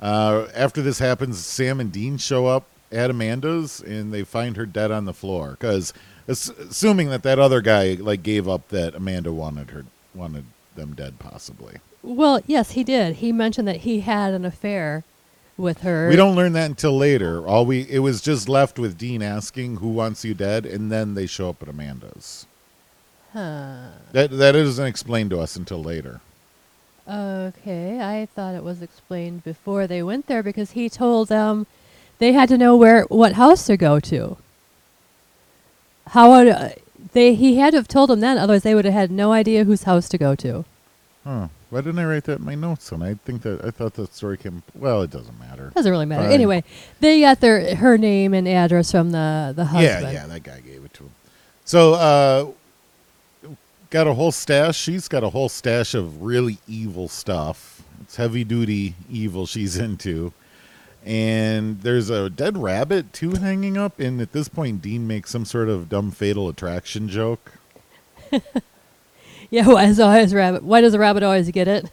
Uh, 0.01 0.47
after 0.55 0.81
this 0.83 0.99
happens, 0.99 1.45
Sam 1.45 1.81
and 1.81 1.93
Dean 1.93 2.17
show 2.17 2.47
up 2.47 2.65
at 2.93 3.11
Amanda's 3.11 3.81
and 3.81 4.13
they 4.13 4.25
find 4.25 4.57
her 4.57 4.67
dead 4.67 4.91
on 4.91 5.05
the 5.05 5.15
floor 5.15 5.51
because 5.53 5.93
assuming 6.27 7.11
that 7.11 7.23
that 7.23 7.39
other 7.39 7.61
guy 7.61 7.95
like 7.95 8.23
gave 8.23 8.49
up 8.49 8.69
that 8.69 8.95
Amanda 8.95 9.33
wanted 9.33 9.71
her 9.71 9.85
wanted 10.15 10.45
them 10.75 10.95
dead 10.95 11.19
possibly. 11.19 11.77
Well, 12.03 12.41
yes, 12.47 12.73
he 12.73 12.83
did. 12.83 13.17
He 13.17 13.31
mentioned 13.33 13.69
that 13.69 13.79
he 13.79 14.01
had 14.01 14.33
an 14.35 14.45
affair 14.45 15.05
with 15.57 15.83
her. 15.83 16.09
We 16.09 16.17
don't 16.17 16.35
learn 16.35 16.55
that 16.55 16.71
until 16.71 16.97
later. 16.97 17.47
All 17.47 17.67
we 17.67 17.83
it 17.83 18.01
was 18.01 18.21
just 18.21 18.49
left 18.49 18.79
with 18.79 18.99
Dean 18.99 19.23
asking 19.23 19.77
who 19.77 19.89
wants 19.89 20.25
you 20.25 20.35
dead 20.35 20.67
and 20.67 20.91
then 20.91 21.15
they 21.15 21.27
show 21.27 21.51
up 21.51 21.63
at 21.63 21.69
Amanda's. 21.69 22.47
Huh. 23.33 23.91
That 24.13 24.31
that 24.33 24.57
isn't 24.57 24.85
explained 24.85 25.31
to 25.31 25.41
us 25.41 25.57
until 25.57 25.83
later. 25.83 26.21
Okay, 27.09 28.01
I 28.01 28.27
thought 28.27 28.55
it 28.55 28.63
was 28.63 28.83
explained 28.83 29.45
before 29.45 29.87
they 29.87 30.03
went 30.03 30.27
there 30.27 30.43
because 30.43 30.73
he 30.73 30.89
told 30.89 31.29
them 31.29 31.67
they 32.19 32.33
had 32.33 32.49
to 32.51 32.59
know 32.59 32.77
where 32.77 33.03
what 33.05 33.35
house 33.35 33.67
to 33.67 33.77
go 33.77 34.01
to. 34.01 34.37
How 36.09 36.31
would 36.31 36.49
uh, 36.49 36.69
they? 37.13 37.35
He 37.35 37.57
had 37.57 37.71
to 37.71 37.79
have 37.79 37.89
told 37.89 38.11
them 38.11 38.21
then, 38.21 38.37
otherwise 38.37 38.63
they 38.63 38.75
would 38.75 38.85
have 38.85 38.95
had 38.95 39.11
no 39.11 39.33
idea 39.33 39.65
whose 39.65 39.85
house 39.85 40.09
to 40.09 40.19
go 40.19 40.35
to. 40.37 40.65
Huh. 41.25 41.49
Why 41.71 41.83
didn't 41.83 42.01
I 42.01 42.05
write 42.05 42.25
that 42.25 42.41
in 42.41 42.45
my 42.45 42.57
notes? 42.57 42.91
And 42.91 43.05
I 43.05 43.15
think 43.15 43.43
that 43.43 43.65
I 43.65 43.71
thought 43.71 43.95
that 43.95 44.13
story 44.13 44.37
came 44.37 44.65
well, 44.75 45.03
it 45.03 45.11
doesn't 45.11 45.39
matter. 45.39 45.71
Doesn't 45.75 45.91
really 45.91 46.07
matter. 46.07 46.25
Fine. 46.25 46.33
Anyway, 46.33 46.65
they 46.99 47.21
got 47.21 47.41
their 47.41 47.77
her 47.77 47.97
name 47.97 48.35
and 48.35 48.49
address 48.49 48.91
from 48.91 49.13
the 49.13 49.53
the 49.55 49.67
husband. 49.67 50.03
Yeah, 50.03 50.11
yeah, 50.13 50.27
that 50.27 50.43
guy 50.43 50.61
gave 50.61 50.85
it 50.85 50.93
to 50.95 51.05
him. 51.05 51.11
So, 51.65 51.95
uh, 51.95 52.47
got 53.91 54.07
a 54.07 54.15
whole 54.15 54.33
stash. 54.33 54.77
She's 54.77 55.09
got 55.09 55.23
a 55.23 55.31
whole 55.31 55.49
stash 55.49 55.95
of 55.95 56.23
really 56.23 56.59
evil 56.67 57.09
stuff. 57.09 57.83
It's 58.01 58.17
heavy 58.17 58.45
duty 58.45 58.95
evil 59.11 59.47
she's 59.47 59.77
into. 59.79 60.33
And 61.05 61.81
there's 61.81 62.11
a 62.11 62.29
dead 62.29 62.59
rabbit 62.59 63.13
too 63.13 63.33
hanging 63.33 63.77
up. 63.77 63.99
And 64.01 64.21
at 64.21 64.33
this 64.33 64.49
point, 64.49 64.83
Dean 64.83 65.07
makes 65.07 65.31
some 65.31 65.45
sort 65.45 65.69
of 65.69 65.89
dumb 65.89 66.11
fatal 66.11 66.49
attraction 66.49 67.09
joke. 67.09 67.53
Yeah, 69.51 69.67
why 69.67 69.87
is 69.87 69.99
always 69.99 70.33
rabbit? 70.33 70.63
Why 70.63 70.81
does 70.81 70.95
a 70.95 70.99
rabbit 70.99 71.25
always 71.25 71.51
get 71.51 71.67
it? 71.67 71.91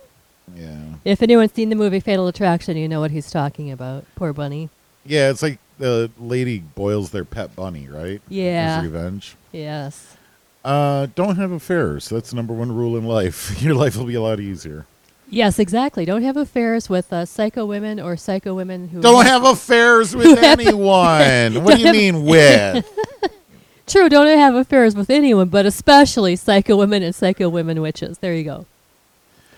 Yeah. 0.56 0.78
If 1.04 1.24
anyone's 1.24 1.54
seen 1.54 1.70
the 1.70 1.76
movie 1.76 2.00
Fatal 2.00 2.28
Attraction, 2.28 2.78
you 2.78 2.88
know 2.88 3.00
what 3.00 3.12
he's 3.12 3.32
talking 3.32 3.72
about. 3.72 4.06
Poor 4.16 4.32
bunny. 4.32 4.70
Yeah, 5.04 5.32
it's 5.32 5.42
like 5.42 5.58
the 5.80 6.12
lady 6.20 6.60
boils 6.60 7.10
their 7.10 7.26
pet 7.26 7.56
bunny, 7.56 7.88
right? 7.88 8.22
Yeah. 8.30 8.78
As 8.78 8.84
revenge. 8.84 9.36
Yes. 9.52 10.17
Uh, 10.64 11.08
don't 11.16 11.38
have 11.38 11.52
affairs. 11.52 12.10
That's 12.10 12.32
the 12.32 12.36
number 12.36 12.54
one 12.54 12.72
rule 12.72 12.98
in 12.98 13.06
life. 13.06 13.62
Your 13.62 13.76
life 13.76 13.96
will 13.96 14.06
be 14.06 14.16
a 14.16 14.22
lot 14.22 14.40
easier. 14.40 14.86
Yes, 15.30 15.60
exactly. 15.60 16.06
Don't 16.06 16.24
have 16.24 16.38
affairs 16.38 16.90
with 16.90 17.12
uh, 17.12 17.26
psycho 17.26 17.66
women 17.66 18.00
or 18.00 18.16
psycho 18.16 18.54
women 18.54 18.90
who 18.90 19.02
Don't 19.02 19.26
have 19.34 19.44
affairs 19.44 20.16
with 20.16 20.38
anyone. 20.42 21.64
what 21.64 21.78
do 21.78 21.82
you 21.86 21.92
mean 21.92 22.26
with? 22.26 22.86
True, 23.88 24.10
don't 24.10 24.28
have 24.38 24.56
affairs 24.56 24.96
with 24.96 25.10
anyone, 25.10 25.48
but 25.48 25.66
especially 25.66 26.36
psycho 26.36 26.76
women 26.76 27.04
and 27.04 27.16
psycho 27.16 27.48
women 27.48 27.82
witches. 27.82 28.18
There 28.18 28.34
you 28.34 28.44
go. 28.44 28.66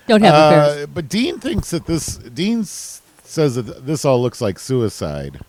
Don't 0.06 0.22
have 0.22 0.34
affairs. 0.34 0.84
Uh, 0.84 0.86
but 0.86 1.08
Dean 1.08 1.38
thinks 1.40 1.70
that 1.70 1.86
this. 1.86 2.16
Dean 2.16 2.64
says 2.64 3.56
that 3.56 3.86
this 3.86 4.04
all 4.04 4.20
looks 4.20 4.40
like 4.40 4.58
suicide, 4.58 5.40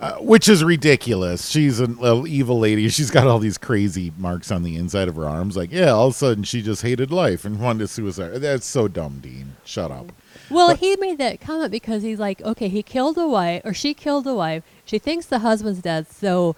uh, 0.00 0.12
which 0.18 0.48
is 0.48 0.62
ridiculous. 0.62 1.48
She's 1.48 1.80
an 1.80 1.98
evil 2.26 2.58
lady. 2.58 2.88
She's 2.98 3.10
got 3.10 3.26
all 3.26 3.38
these 3.38 3.58
crazy 3.58 4.12
marks 4.18 4.50
on 4.52 4.62
the 4.62 4.76
inside 4.76 5.08
of 5.08 5.16
her 5.16 5.26
arms. 5.26 5.56
Like, 5.56 5.72
yeah, 5.72 5.90
all 5.90 6.08
of 6.08 6.14
a 6.14 6.16
sudden 6.16 6.44
she 6.44 6.62
just 6.62 6.82
hated 6.82 7.10
life 7.10 7.44
and 7.44 7.60
wanted 7.60 7.80
to 7.80 7.88
suicide. 7.88 8.36
That's 8.40 8.66
so 8.66 8.86
dumb, 8.88 9.18
Dean. 9.20 9.56
Shut 9.64 9.90
up. 9.90 10.12
Well, 10.50 10.68
but- 10.68 10.78
he 10.78 10.96
made 10.96 11.18
that 11.18 11.40
comment 11.40 11.70
because 11.72 12.02
he's 12.02 12.18
like, 12.20 12.40
okay, 12.42 12.68
he 12.68 12.82
killed 12.82 13.18
a 13.18 13.26
wife, 13.26 13.62
or 13.64 13.74
she 13.74 13.92
killed 13.92 14.26
a 14.26 14.34
wife. 14.34 14.62
She 14.84 14.98
thinks 14.98 15.26
the 15.26 15.40
husband's 15.40 15.80
dead, 15.82 16.06
so 16.10 16.54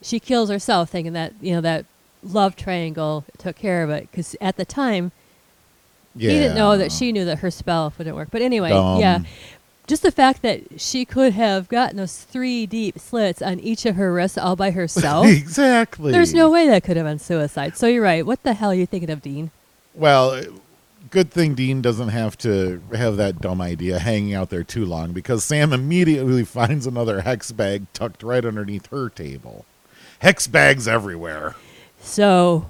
she 0.00 0.20
kills 0.20 0.48
herself, 0.48 0.88
thinking 0.90 1.12
that 1.14 1.34
you 1.40 1.52
know 1.54 1.60
that 1.60 1.84
love 2.22 2.54
triangle 2.56 3.24
took 3.36 3.56
care 3.56 3.82
of 3.82 3.90
it. 3.90 4.08
Because 4.10 4.34
at 4.40 4.56
the 4.56 4.64
time, 4.64 5.10
Yeah. 6.14 6.30
he 6.30 6.38
didn't 6.38 6.56
know 6.56 6.78
that 6.78 6.90
she 6.92 7.12
knew 7.12 7.24
that 7.26 7.40
her 7.40 7.50
spell 7.50 7.92
wouldn't 7.98 8.16
work. 8.16 8.28
But 8.30 8.40
anyway, 8.42 8.70
Dumb. 8.70 9.00
yeah, 9.00 9.18
just 9.88 10.02
the 10.02 10.12
fact 10.12 10.42
that 10.42 10.80
she 10.80 11.04
could 11.04 11.32
have 11.32 11.68
gotten 11.68 11.96
those 11.96 12.22
three 12.22 12.66
deep 12.66 12.98
slits 12.98 13.40
on 13.40 13.58
each 13.58 13.86
of 13.86 13.96
her 13.96 14.12
wrists 14.12 14.38
all 14.38 14.54
by 14.54 14.70
herself. 14.70 15.26
exactly. 15.28 16.12
There's 16.12 16.34
no 16.34 16.50
way 16.50 16.68
that 16.68 16.84
could 16.84 16.96
have 16.96 17.06
been 17.06 17.18
suicide. 17.18 17.76
So 17.76 17.86
you're 17.86 18.02
right. 18.02 18.24
What 18.24 18.42
the 18.42 18.52
hell 18.52 18.70
are 18.70 18.74
you 18.74 18.86
thinking 18.86 19.10
of, 19.10 19.22
Dean? 19.22 19.50
Well, 19.94 20.42
good 21.10 21.30
thing 21.30 21.54
Dean 21.54 21.80
doesn't 21.80 22.10
have 22.10 22.36
to 22.38 22.82
have 22.92 23.16
that 23.16 23.40
dumb 23.40 23.60
idea 23.62 23.98
hanging 23.98 24.34
out 24.34 24.50
there 24.50 24.62
too 24.62 24.84
long 24.84 25.12
because 25.12 25.42
Sam 25.42 25.72
immediately 25.72 26.44
finds 26.44 26.86
another 26.86 27.22
hex 27.22 27.50
bag 27.50 27.86
tucked 27.94 28.22
right 28.22 28.44
underneath 28.44 28.86
her 28.86 29.08
table. 29.08 29.64
Hex 30.20 30.46
bags 30.46 30.86
everywhere. 30.86 31.56
So, 32.00 32.66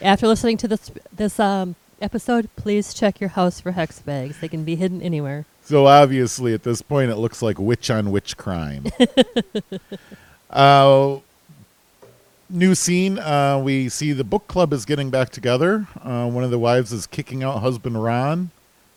after 0.00 0.28
listening 0.28 0.56
to 0.58 0.68
this 0.68 0.90
this 1.12 1.40
um, 1.40 1.74
episode, 2.00 2.48
please 2.56 2.94
check 2.94 3.20
your 3.20 3.30
house 3.30 3.60
for 3.60 3.72
hex 3.72 4.00
bags. 4.00 4.40
They 4.40 4.48
can 4.48 4.64
be 4.64 4.76
hidden 4.76 5.02
anywhere. 5.02 5.46
So 5.64 5.86
obviously, 5.86 6.52
at 6.52 6.62
this 6.62 6.82
point, 6.82 7.10
it 7.10 7.16
looks 7.16 7.40
like 7.40 7.58
witch 7.58 7.90
on 7.90 8.10
witch 8.10 8.36
crime. 8.36 8.84
uh, 10.50 11.16
new 12.50 12.74
scene. 12.74 13.18
Uh, 13.18 13.60
we 13.64 13.88
see 13.88 14.12
the 14.12 14.24
book 14.24 14.46
club 14.46 14.74
is 14.74 14.84
getting 14.84 15.08
back 15.08 15.30
together. 15.30 15.88
Uh, 16.02 16.28
one 16.28 16.44
of 16.44 16.50
the 16.50 16.58
wives 16.58 16.92
is 16.92 17.06
kicking 17.06 17.42
out 17.42 17.60
husband 17.60 18.02
Ron, 18.02 18.50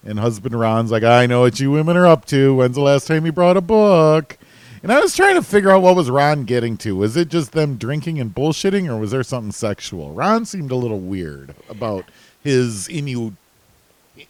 and 0.06 0.20
husband 0.20 0.60
Ron's 0.60 0.92
like, 0.92 1.04
"I 1.04 1.26
know 1.26 1.42
what 1.42 1.58
you 1.62 1.72
women 1.72 1.96
are 1.96 2.06
up 2.06 2.26
to. 2.26 2.56
When's 2.56 2.76
the 2.76 2.82
last 2.82 3.08
time 3.08 3.26
you 3.26 3.32
brought 3.32 3.56
a 3.56 3.62
book?" 3.62 4.38
And 4.84 4.92
I 4.92 5.00
was 5.00 5.16
trying 5.16 5.36
to 5.36 5.44
figure 5.44 5.72
out 5.72 5.82
what 5.82 5.96
was 5.96 6.10
Ron 6.10 6.44
getting 6.44 6.76
to. 6.78 6.98
Was 6.98 7.16
it 7.16 7.30
just 7.30 7.54
them 7.54 7.78
drinking 7.78 8.20
and 8.20 8.36
bullshitting, 8.36 8.90
or 8.90 8.98
was 8.98 9.12
there 9.12 9.24
something 9.24 9.54
sexual? 9.54 10.12
Ron 10.12 10.44
seemed 10.46 10.72
a 10.72 10.76
little 10.76 11.00
weird 11.00 11.56
about 11.70 12.06
his 12.44 12.90
innu- 12.90 13.36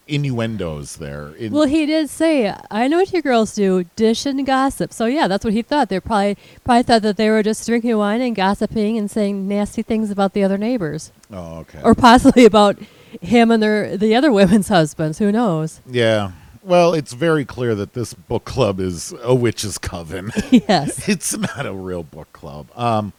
innuendos 0.08 0.98
there. 0.98 1.30
In- 1.38 1.54
Well, 1.54 1.68
he 1.68 1.86
did 1.86 2.10
say, 2.10 2.54
"I 2.72 2.88
know 2.88 2.98
what 2.98 3.14
you 3.14 3.22
girls 3.22 3.54
do: 3.56 3.86
dish 3.96 4.26
and 4.26 4.46
gossip." 4.46 4.94
So 4.94 5.06
yeah, 5.06 5.28
that's 5.28 5.44
what 5.44 5.54
he 5.54 5.62
thought. 5.62 5.90
They 5.90 6.00
probably 6.00 6.38
probably 6.64 6.84
thought 6.84 7.02
that 7.04 7.18
they 7.18 7.30
were 7.30 7.44
just 7.44 7.66
drinking 7.66 7.98
wine 7.98 8.22
and 8.22 8.36
gossiping 8.36 8.98
and 8.98 9.10
saying 9.10 9.48
nasty 9.48 9.82
things 9.82 10.12
about 10.12 10.34
the 10.34 10.44
other 10.44 10.58
neighbors, 10.58 11.12
oh, 11.32 11.60
okay. 11.60 11.82
or 11.84 11.96
possibly 11.96 12.46
about 12.54 12.78
him 13.22 13.52
and 13.52 13.62
their 13.64 13.98
the 13.98 14.16
other 14.16 14.32
women's 14.32 14.68
husbands. 14.68 15.20
Who 15.20 15.32
knows? 15.32 15.82
Yeah. 15.90 16.32
Well, 16.64 16.94
it's 16.94 17.14
very 17.14 17.46
clear 17.46 17.76
that 17.76 17.94
this 17.94 18.14
book 18.14 18.44
club 18.44 18.82
is 18.82 19.14
a 19.24 19.34
witch's 19.34 19.78
coven. 19.78 20.34
yes. 20.52 21.08
it's 21.10 21.36
not 21.38 21.66
a 21.66 21.72
real 21.74 22.04
book 22.04 22.32
club. 22.34 22.68
Um, 22.76 23.14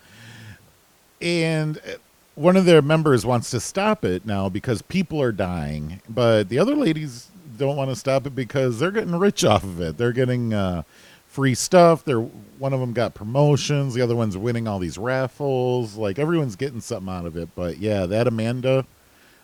and 1.23 1.81
one 2.39 2.57
of 2.57 2.65
their 2.65 2.81
members 2.81 3.27
wants 3.27 3.51
to 3.51 3.59
stop 3.59 4.05
it 4.05 4.25
now 4.25 4.49
because 4.49 4.81
people 4.81 5.21
are 5.21 5.33
dying, 5.33 6.01
but 6.09 6.49
the 6.49 6.59
other 6.59 6.77
ladies 6.77 7.29
don't 7.57 7.77
want 7.77 7.91
to 7.91 7.97
stop 7.97 8.27
it 8.27 8.35
because 8.35 8.79
they're 8.79 8.93
getting 8.93 9.19
rich 9.19 9.45
off 9.45 9.65
of 9.65 9.81
it. 9.81 9.99
They're 9.99 10.13
getting 10.13 10.55
uh, 10.55 10.85
free 11.27 11.57
stuff. 11.57 12.05
They're 12.05 12.21
one 12.21 12.73
of 12.73 12.79
them 12.79 12.93
got 12.93 13.13
promotions. 13.15 13.95
The 13.95 14.03
other 14.03 14.15
one's 14.15 14.37
winning 14.37 14.69
all 14.69 14.79
these 14.79 14.99
raffles. 14.99 15.97
Like 15.97 16.21
everyone's 16.21 16.55
getting 16.55 16.81
something 16.81 17.13
out 17.13 17.27
of 17.27 17.37
it. 17.37 17.49
But 17.57 17.79
yeah, 17.79 18.07
that 18.07 18.29
Amanda 18.29 18.87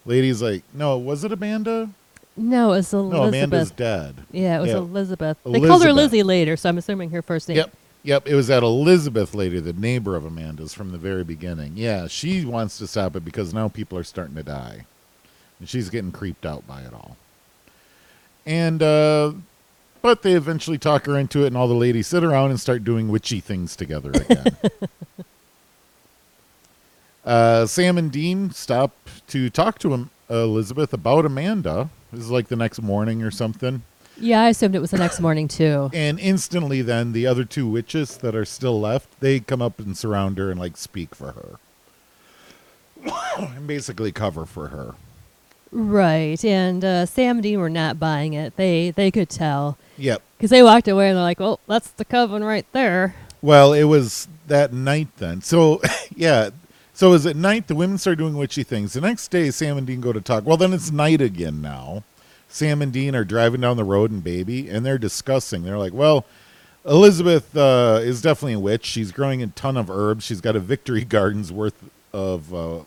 lady's 0.07 0.41
like, 0.41 0.63
no, 0.73 0.97
was 0.97 1.25
it 1.25 1.33
Amanda? 1.33 1.91
No, 2.37 2.73
it's 2.73 2.93
Elizabeth. 2.93 3.21
No, 3.21 3.29
Amanda's 3.29 3.71
dead. 3.73 4.25
yeah, 4.31 4.59
it 4.59 4.61
was 4.61 4.71
yeah. 4.71 4.77
Elizabeth. 4.77 5.39
They 5.45 5.61
called 5.61 5.85
her 5.85 5.93
Lizzie 5.93 6.23
later, 6.23 6.57
so 6.57 6.69
I'm 6.69 6.79
assuming 6.79 7.11
her 7.11 7.23
first 7.23 7.49
name. 7.49 7.59
Yep. 7.59 7.73
Yep. 8.05 8.29
It 8.29 8.35
was 8.35 8.49
that 8.49 8.63
Elizabeth 8.63 9.35
lady, 9.35 9.59
the 9.61 9.73
neighbor 9.73 10.15
of 10.15 10.27
Amanda's 10.27 10.75
from 10.75 10.93
the 10.93 10.99
very 10.99 11.25
beginning. 11.25 11.73
Yeah, 11.75 12.07
she 12.07 12.45
wants 12.45 12.77
to 12.79 12.87
stop 12.87 13.17
it 13.17 13.25
because 13.25 13.55
now 13.55 13.69
people 13.69 13.99
are 13.99 14.05
starting 14.05 14.37
to 14.37 14.43
die. 14.43 14.85
And 15.59 15.69
she's 15.69 15.89
getting 15.89 16.13
creeped 16.13 16.45
out 16.45 16.67
by 16.67 16.83
it 16.83 16.93
all. 16.93 17.17
And, 18.45 18.83
uh, 18.83 19.33
but 20.03 20.21
they 20.21 20.35
eventually 20.35 20.77
talk 20.77 21.07
her 21.07 21.17
into 21.17 21.45
it, 21.45 21.47
and 21.47 21.57
all 21.57 21.67
the 21.67 21.73
ladies 21.73 22.07
sit 22.07 22.23
around 22.23 22.51
and 22.51 22.61
start 22.61 22.85
doing 22.85 23.09
witchy 23.09 23.41
things 23.41 23.75
together 23.75 24.11
again. 24.11 24.57
uh, 27.25 27.65
Sam 27.65 27.97
and 27.97 28.13
Dean 28.13 28.51
stop 28.51 28.93
to 29.29 29.49
talk 29.49 29.79
to 29.79 29.95
him, 29.95 30.11
Elizabeth 30.29 30.93
about 30.93 31.25
Amanda. 31.25 31.89
This 32.13 32.21
is 32.21 32.31
like 32.31 32.49
the 32.49 32.57
next 32.57 32.83
morning 32.83 33.23
or 33.23 33.31
something. 33.31 33.83
Yeah, 34.19 34.43
I 34.43 34.49
assumed 34.51 34.75
it 34.77 34.81
was 34.81 34.91
the 34.93 34.99
next 34.99 35.21
morning 35.21 35.49
too. 35.49 35.91
And 35.95 36.19
instantly, 36.21 36.83
then 36.83 37.13
the 37.13 37.27
other 37.27 37.45
two 37.45 37.67
witches 37.69 38.17
that 38.19 38.35
are 38.35 38.45
still 38.45 38.81
left, 38.81 39.09
they 39.21 39.41
come 39.41 39.61
up 39.63 39.79
and 39.79 39.97
surround 39.97 40.39
her 40.39 40.51
and 40.51 40.59
like 40.61 40.77
speak 40.77 41.15
for 41.15 41.33
her, 41.33 41.59
and 43.39 43.67
basically 43.67 44.13
cover 44.13 44.47
for 44.47 44.69
her. 44.69 44.95
Right, 45.73 46.43
and 46.45 46.85
uh, 46.85 47.07
Sam 47.07 47.37
and 47.37 47.43
Dean 47.43 47.59
were 47.59 47.69
not 47.69 47.99
buying 47.99 48.33
it. 48.35 48.57
They 48.57 48.91
they 48.93 49.11
could 49.11 49.29
tell 49.29 49.77
Yep. 49.99 50.23
because 50.37 50.51
they 50.51 50.63
walked 50.63 50.87
away 50.87 51.09
and 51.09 51.17
they're 51.17 51.25
like, 51.25 51.41
"Well, 51.41 51.59
that's 51.67 51.91
the 51.91 52.05
coven 52.05 52.45
right 52.45 52.67
there." 52.73 53.17
Well, 53.43 53.73
it 53.73 53.85
was 53.85 54.29
that 54.47 54.73
night 54.73 55.09
then. 55.17 55.43
So 55.43 55.83
yeah. 56.15 56.51
So 56.97 57.13
is 57.13 57.27
at 57.27 57.35
night 57.35 57.67
the 57.67 57.75
women 57.75 57.99
start 57.99 58.19
doing 58.19 58.37
witchy 58.37 58.63
things. 58.63 58.93
The 58.93 59.01
next 59.01 59.29
day, 59.33 59.51
Sam 59.51 59.77
and 59.77 59.85
Dean 59.85 60.01
go 60.01 60.13
to 60.13 60.21
talk. 60.21 60.47
Well, 60.47 60.57
then 60.57 60.73
it's 60.73 60.93
night 60.93 61.21
again 61.21 61.61
now. 61.61 62.05
Sam 62.55 62.81
and 62.81 62.93
Dean 62.93 63.17
are 63.17 63.25
driving 63.25 63.63
down 63.63 63.77
the 63.77 63.83
road 63.83 64.13
in 64.13 64.21
Baby, 64.21 64.69
and 64.69 64.87
they're 64.87 64.97
discussing. 64.97 65.65
They're 65.65 65.77
like, 65.77 65.93
"Well, 65.93 66.25
Elizabeth 66.87 67.57
uh, 67.57 67.99
is 68.01 68.23
definitely 68.23 68.53
a 68.53 68.61
witch. 68.61 68.85
She's 68.85 69.11
growing 69.11 69.43
a 69.43 69.49
ton 69.49 69.77
of 69.77 69.91
herbs. 69.91 70.25
She's 70.25 70.41
got 70.41 70.55
a 70.55 70.61
victory 70.61 71.05
garden's 71.05 71.51
worth 71.51 71.91
of 72.13 72.55
uh, 72.55 72.85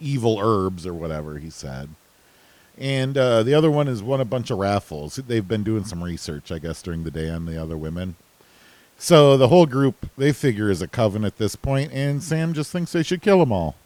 evil 0.00 0.40
herbs 0.40 0.88
or 0.88 0.92
whatever 0.92 1.38
he 1.38 1.50
said. 1.50 1.90
And 2.76 3.16
uh, 3.16 3.44
the 3.44 3.54
other 3.54 3.70
one 3.70 3.86
has 3.86 4.02
won 4.02 4.20
a 4.20 4.24
bunch 4.24 4.50
of 4.50 4.58
raffles. 4.58 5.14
They've 5.14 5.46
been 5.46 5.62
doing 5.62 5.84
some 5.84 6.02
research, 6.02 6.50
I 6.50 6.58
guess, 6.58 6.82
during 6.82 7.04
the 7.04 7.12
day 7.12 7.30
on 7.30 7.46
the 7.46 7.62
other 7.62 7.76
women. 7.76 8.16
So 8.98 9.36
the 9.36 9.48
whole 9.48 9.66
group 9.66 10.10
they 10.18 10.32
figure 10.32 10.68
is 10.68 10.82
a 10.82 10.88
coven 10.88 11.24
at 11.24 11.38
this 11.38 11.54
point, 11.54 11.92
and 11.92 12.20
Sam 12.24 12.54
just 12.54 12.72
thinks 12.72 12.90
they 12.90 13.04
should 13.04 13.22
kill 13.22 13.38
them 13.38 13.52
all. 13.52 13.76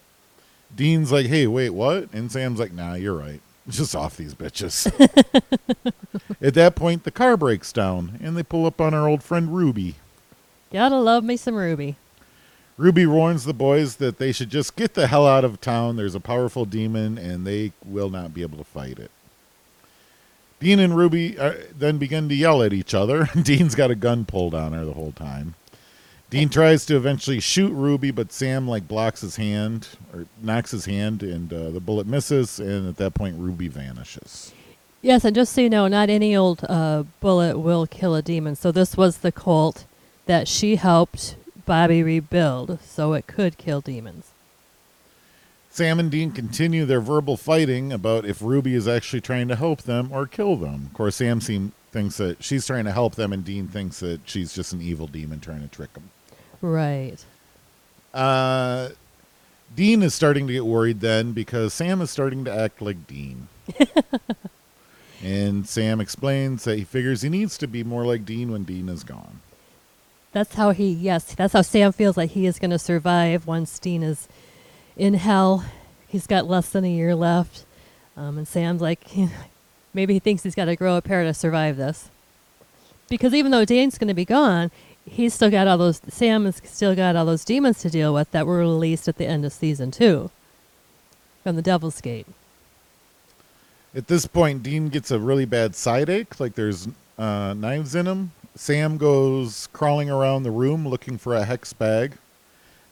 Dean's 0.74 1.12
like, 1.12 1.26
"Hey, 1.26 1.46
wait, 1.46 1.70
what?" 1.70 2.08
And 2.14 2.32
Sam's 2.32 2.58
like, 2.58 2.72
"Nah, 2.72 2.94
you're 2.94 3.18
right. 3.18 3.42
Just 3.68 3.96
off 3.96 4.16
these 4.16 4.34
bitches." 4.34 4.86
at 6.42 6.54
that 6.54 6.74
point, 6.74 7.04
the 7.04 7.10
car 7.10 7.36
breaks 7.36 7.72
down, 7.72 8.18
and 8.22 8.36
they 8.36 8.42
pull 8.42 8.66
up 8.66 8.80
on 8.80 8.92
our 8.94 9.08
old 9.08 9.22
friend 9.22 9.54
Ruby. 9.54 9.96
Gotta 10.72 10.98
love 10.98 11.24
me 11.24 11.36
some 11.36 11.54
Ruby. 11.54 11.96
Ruby 12.76 13.06
warns 13.06 13.44
the 13.44 13.54
boys 13.54 13.96
that 13.96 14.18
they 14.18 14.32
should 14.32 14.50
just 14.50 14.74
get 14.74 14.94
the 14.94 15.06
hell 15.06 15.26
out 15.26 15.44
of 15.44 15.60
town. 15.60 15.96
There's 15.96 16.16
a 16.16 16.20
powerful 16.20 16.64
demon, 16.64 17.16
and 17.16 17.46
they 17.46 17.72
will 17.84 18.10
not 18.10 18.34
be 18.34 18.42
able 18.42 18.58
to 18.58 18.64
fight 18.64 18.98
it. 18.98 19.12
Dean 20.58 20.80
and 20.80 20.96
Ruby 20.96 21.38
uh, 21.38 21.54
then 21.76 21.98
begin 21.98 22.28
to 22.28 22.34
yell 22.34 22.62
at 22.62 22.72
each 22.72 22.94
other. 22.94 23.28
Dean's 23.42 23.74
got 23.74 23.90
a 23.90 23.94
gun 23.94 24.24
pulled 24.24 24.54
on 24.54 24.72
her 24.72 24.84
the 24.84 24.94
whole 24.94 25.12
time. 25.12 25.54
Dean 26.30 26.48
tries 26.48 26.84
to 26.86 26.96
eventually 26.96 27.38
shoot 27.38 27.72
Ruby, 27.72 28.10
but 28.10 28.32
Sam 28.32 28.66
like 28.66 28.88
blocks 28.88 29.20
his 29.20 29.36
hand 29.36 29.88
or 30.12 30.26
knocks 30.42 30.72
his 30.72 30.84
hand, 30.86 31.22
and 31.22 31.52
uh, 31.52 31.70
the 31.70 31.80
bullet 31.80 32.06
misses. 32.06 32.58
And 32.58 32.88
at 32.88 32.96
that 32.96 33.14
point, 33.14 33.36
Ruby 33.38 33.68
vanishes. 33.68 34.52
Yes, 35.00 35.24
and 35.24 35.34
just 35.34 35.52
so 35.52 35.60
you 35.60 35.70
know, 35.70 35.86
not 35.86 36.08
any 36.08 36.34
old 36.34 36.64
uh, 36.68 37.04
bullet 37.20 37.58
will 37.58 37.86
kill 37.86 38.14
a 38.14 38.22
demon. 38.22 38.56
So 38.56 38.72
this 38.72 38.96
was 38.96 39.18
the 39.18 39.30
Colt 39.30 39.84
that 40.26 40.48
she 40.48 40.76
helped 40.76 41.36
Bobby 41.66 42.02
rebuild, 42.02 42.78
so 42.82 43.12
it 43.12 43.26
could 43.26 43.58
kill 43.58 43.80
demons. 43.80 44.30
Sam 45.70 45.98
and 45.98 46.10
Dean 46.10 46.30
continue 46.30 46.84
their 46.84 47.00
verbal 47.00 47.36
fighting 47.36 47.92
about 47.92 48.24
if 48.24 48.40
Ruby 48.40 48.74
is 48.74 48.86
actually 48.86 49.20
trying 49.20 49.48
to 49.48 49.56
help 49.56 49.82
them 49.82 50.08
or 50.12 50.26
kill 50.26 50.56
them. 50.56 50.86
Of 50.86 50.94
course, 50.94 51.16
Sam 51.16 51.40
seem, 51.40 51.72
thinks 51.94 52.16
that 52.16 52.42
she's 52.42 52.66
trying 52.66 52.84
to 52.86 52.92
help 52.92 53.14
them, 53.14 53.32
and 53.32 53.44
Dean 53.44 53.68
thinks 53.68 54.00
that 54.00 54.20
she's 54.24 54.52
just 54.52 54.72
an 54.72 54.82
evil 54.82 55.06
demon 55.06 55.38
trying 55.38 55.62
to 55.62 55.68
trick 55.68 55.92
them. 55.94 56.10
Right. 56.60 57.24
Uh, 58.12 58.88
Dean 59.76 60.02
is 60.02 60.12
starting 60.12 60.48
to 60.48 60.52
get 60.52 60.66
worried 60.66 61.00
then 61.00 61.30
because 61.30 61.72
Sam 61.72 62.02
is 62.02 62.10
starting 62.10 62.44
to 62.46 62.52
act 62.52 62.82
like 62.82 63.06
Dean. 63.06 63.46
and 65.22 65.68
Sam 65.68 66.00
explains 66.00 66.64
that 66.64 66.78
he 66.78 66.84
figures 66.84 67.22
he 67.22 67.28
needs 67.28 67.56
to 67.58 67.68
be 67.68 67.84
more 67.84 68.04
like 68.04 68.24
Dean 68.24 68.50
when 68.50 68.64
Dean 68.64 68.88
is 68.88 69.04
gone. 69.04 69.40
That's 70.32 70.56
how 70.56 70.72
he, 70.72 70.90
yes, 70.90 71.32
that's 71.32 71.52
how 71.52 71.62
Sam 71.62 71.92
feels 71.92 72.16
like 72.16 72.30
he 72.30 72.44
is 72.44 72.58
going 72.58 72.72
to 72.72 72.78
survive 72.78 73.46
once 73.46 73.78
Dean 73.78 74.02
is 74.02 74.26
in 74.96 75.14
hell. 75.14 75.64
He's 76.08 76.26
got 76.26 76.48
less 76.48 76.70
than 76.70 76.84
a 76.84 76.90
year 76.90 77.14
left. 77.14 77.64
Um, 78.16 78.36
and 78.36 78.48
Sam's 78.48 78.82
like, 78.82 79.04
maybe 79.94 80.14
he 80.14 80.18
thinks 80.18 80.42
he's 80.42 80.54
got 80.54 80.66
to 80.66 80.76
grow 80.76 80.96
a 80.96 81.02
pair 81.02 81.24
to 81.24 81.32
survive 81.32 81.76
this. 81.76 82.10
Because 83.08 83.32
even 83.34 83.50
though 83.50 83.64
Dean's 83.64 83.98
going 83.98 84.08
to 84.08 84.14
be 84.14 84.24
gone, 84.24 84.70
he's 85.06 85.34
still 85.34 85.50
got 85.50 85.68
all 85.68 85.78
those, 85.78 86.00
Sam 86.08 86.44
has 86.44 86.60
still 86.64 86.94
got 86.94 87.16
all 87.16 87.26
those 87.26 87.44
demons 87.44 87.80
to 87.80 87.90
deal 87.90 88.12
with 88.12 88.30
that 88.32 88.46
were 88.46 88.58
released 88.58 89.08
at 89.08 89.16
the 89.16 89.26
end 89.26 89.44
of 89.44 89.52
season 89.52 89.90
two 89.90 90.30
from 91.42 91.56
the 91.56 91.62
Devil's 91.62 92.00
Gate. 92.00 92.26
At 93.94 94.08
this 94.08 94.26
point, 94.26 94.62
Dean 94.62 94.88
gets 94.88 95.10
a 95.10 95.20
really 95.20 95.44
bad 95.44 95.76
side 95.76 96.10
ache, 96.10 96.40
like 96.40 96.54
there's 96.54 96.88
uh, 97.16 97.54
knives 97.54 97.94
in 97.94 98.06
him. 98.06 98.32
Sam 98.56 98.96
goes 98.96 99.68
crawling 99.72 100.10
around 100.10 100.42
the 100.42 100.50
room 100.50 100.88
looking 100.88 101.18
for 101.18 101.34
a 101.34 101.44
hex 101.44 101.72
bag. 101.72 102.14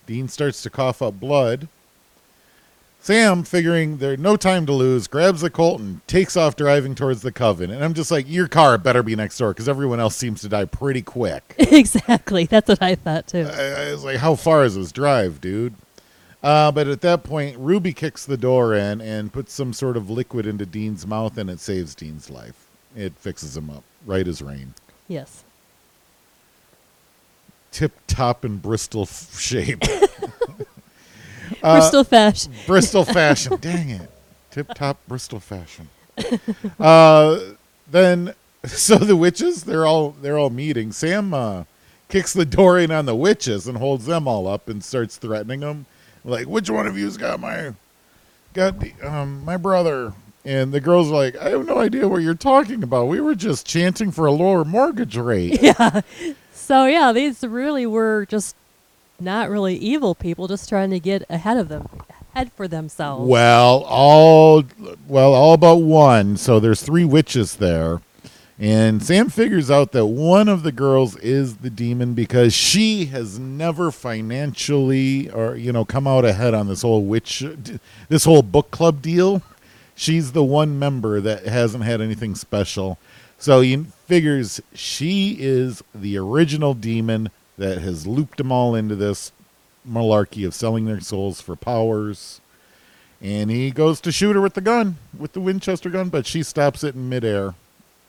Dean 0.06 0.28
starts 0.28 0.62
to 0.62 0.70
cough 0.70 1.02
up 1.02 1.18
blood. 1.18 1.68
Sam, 3.02 3.42
figuring 3.42 3.96
there's 3.96 4.20
no 4.20 4.36
time 4.36 4.64
to 4.66 4.72
lose, 4.72 5.08
grabs 5.08 5.40
the 5.40 5.50
Colt 5.50 5.80
and 5.80 6.06
takes 6.06 6.36
off 6.36 6.54
driving 6.54 6.94
towards 6.94 7.20
the 7.22 7.32
Coven. 7.32 7.68
And 7.72 7.82
I'm 7.84 7.94
just 7.94 8.12
like, 8.12 8.30
your 8.30 8.46
car 8.46 8.78
better 8.78 9.02
be 9.02 9.16
next 9.16 9.38
door 9.38 9.50
because 9.50 9.68
everyone 9.68 9.98
else 9.98 10.14
seems 10.14 10.40
to 10.42 10.48
die 10.48 10.66
pretty 10.66 11.02
quick. 11.02 11.56
exactly. 11.58 12.44
That's 12.46 12.68
what 12.68 12.80
I 12.80 12.94
thought 12.94 13.26
too. 13.26 13.48
I, 13.52 13.88
I 13.88 13.92
was 13.92 14.04
like, 14.04 14.18
how 14.18 14.36
far 14.36 14.64
is 14.64 14.76
this 14.76 14.92
drive, 14.92 15.40
dude? 15.40 15.74
Uh, 16.44 16.70
but 16.70 16.86
at 16.86 17.00
that 17.00 17.24
point, 17.24 17.58
Ruby 17.58 17.92
kicks 17.92 18.24
the 18.24 18.36
door 18.36 18.72
in 18.72 19.00
and 19.00 19.32
puts 19.32 19.52
some 19.52 19.72
sort 19.72 19.96
of 19.96 20.08
liquid 20.08 20.46
into 20.46 20.64
Dean's 20.64 21.04
mouth, 21.04 21.36
and 21.38 21.50
it 21.50 21.58
saves 21.58 21.96
Dean's 21.96 22.30
life. 22.30 22.68
It 22.94 23.14
fixes 23.16 23.56
him 23.56 23.68
up, 23.68 23.82
right 24.06 24.28
as 24.28 24.40
rain. 24.40 24.74
Yes. 25.08 25.42
Tip 27.72 27.92
top 28.06 28.44
in 28.44 28.58
Bristol 28.58 29.02
f- 29.02 29.40
shape. 29.40 29.82
We're 31.62 31.80
still 31.82 32.04
fashion. 32.04 32.52
Bristol 32.66 33.04
fashion. 33.20 33.56
Dang 33.60 33.90
it. 33.90 34.10
Tip 34.50 34.74
top 34.74 34.98
Bristol 35.08 35.40
fashion. 35.40 35.88
Uh, 36.78 37.38
then, 37.90 38.34
so 38.64 38.96
the 38.96 39.16
witches, 39.16 39.64
they're 39.64 39.86
all 39.86 40.10
they're 40.20 40.38
all 40.38 40.50
meeting. 40.50 40.92
Sam 40.92 41.32
uh, 41.32 41.64
kicks 42.08 42.32
the 42.32 42.44
door 42.44 42.78
in 42.78 42.90
on 42.90 43.06
the 43.06 43.14
witches 43.14 43.66
and 43.66 43.78
holds 43.78 44.06
them 44.06 44.26
all 44.28 44.46
up 44.46 44.68
and 44.68 44.82
starts 44.84 45.16
threatening 45.16 45.60
them. 45.60 45.86
Like, 46.24 46.46
which 46.46 46.68
one 46.70 46.86
of 46.86 46.96
you's 46.98 47.16
got 47.16 47.40
my 47.40 47.72
got 48.54 48.78
the, 48.80 48.92
um 49.02 49.44
my 49.44 49.56
brother? 49.56 50.12
And 50.44 50.72
the 50.72 50.80
girls 50.80 51.08
are 51.10 51.14
like, 51.14 51.36
I 51.36 51.50
have 51.50 51.66
no 51.66 51.78
idea 51.78 52.08
what 52.08 52.22
you're 52.22 52.34
talking 52.34 52.82
about. 52.82 53.06
We 53.06 53.20
were 53.20 53.36
just 53.36 53.64
chanting 53.64 54.10
for 54.10 54.26
a 54.26 54.32
lower 54.32 54.64
mortgage 54.64 55.16
rate. 55.16 55.62
yeah. 55.62 56.00
So 56.52 56.86
yeah, 56.86 57.12
these 57.12 57.42
really 57.42 57.86
were 57.86 58.26
just 58.26 58.56
not 59.22 59.48
really 59.48 59.76
evil 59.76 60.14
people, 60.14 60.48
just 60.48 60.68
trying 60.68 60.90
to 60.90 61.00
get 61.00 61.24
ahead 61.30 61.56
of 61.56 61.68
them, 61.68 61.88
ahead 62.34 62.52
for 62.52 62.68
themselves. 62.68 63.28
Well, 63.28 63.84
all 63.86 64.64
well, 65.06 65.34
all 65.34 65.56
but 65.56 65.76
one. 65.76 66.36
So 66.36 66.60
there's 66.60 66.82
three 66.82 67.04
witches 67.04 67.56
there. 67.56 68.00
And 68.58 69.02
Sam 69.02 69.28
figures 69.28 69.70
out 69.70 69.92
that 69.92 70.06
one 70.06 70.46
of 70.48 70.62
the 70.62 70.70
girls 70.70 71.16
is 71.16 71.56
the 71.56 71.70
demon 71.70 72.14
because 72.14 72.54
she 72.54 73.06
has 73.06 73.38
never 73.38 73.90
financially 73.90 75.28
or 75.30 75.56
you 75.56 75.72
know 75.72 75.84
come 75.84 76.06
out 76.06 76.24
ahead 76.24 76.54
on 76.54 76.68
this 76.68 76.82
whole 76.82 77.04
witch 77.04 77.44
this 78.08 78.24
whole 78.24 78.42
book 78.42 78.70
club 78.70 79.02
deal. 79.02 79.42
She's 79.94 80.32
the 80.32 80.44
one 80.44 80.78
member 80.78 81.20
that 81.20 81.46
hasn't 81.46 81.84
had 81.84 82.00
anything 82.00 82.34
special. 82.34 82.98
So 83.38 83.60
he 83.60 83.84
figures 84.06 84.60
she 84.74 85.36
is 85.40 85.82
the 85.92 86.16
original 86.18 86.74
demon 86.74 87.30
that 87.58 87.78
has 87.78 88.06
looped 88.06 88.38
them 88.38 88.52
all 88.52 88.74
into 88.74 88.96
this 88.96 89.32
malarkey 89.88 90.46
of 90.46 90.54
selling 90.54 90.84
their 90.84 91.00
souls 91.00 91.40
for 91.40 91.56
powers. 91.56 92.40
And 93.20 93.50
he 93.50 93.70
goes 93.70 94.00
to 94.00 94.12
shoot 94.12 94.34
her 94.34 94.40
with 94.40 94.54
the 94.54 94.60
gun, 94.60 94.96
with 95.16 95.32
the 95.32 95.40
Winchester 95.40 95.90
gun, 95.90 96.08
but 96.08 96.26
she 96.26 96.42
stops 96.42 96.82
it 96.82 96.94
in 96.94 97.08
midair 97.08 97.54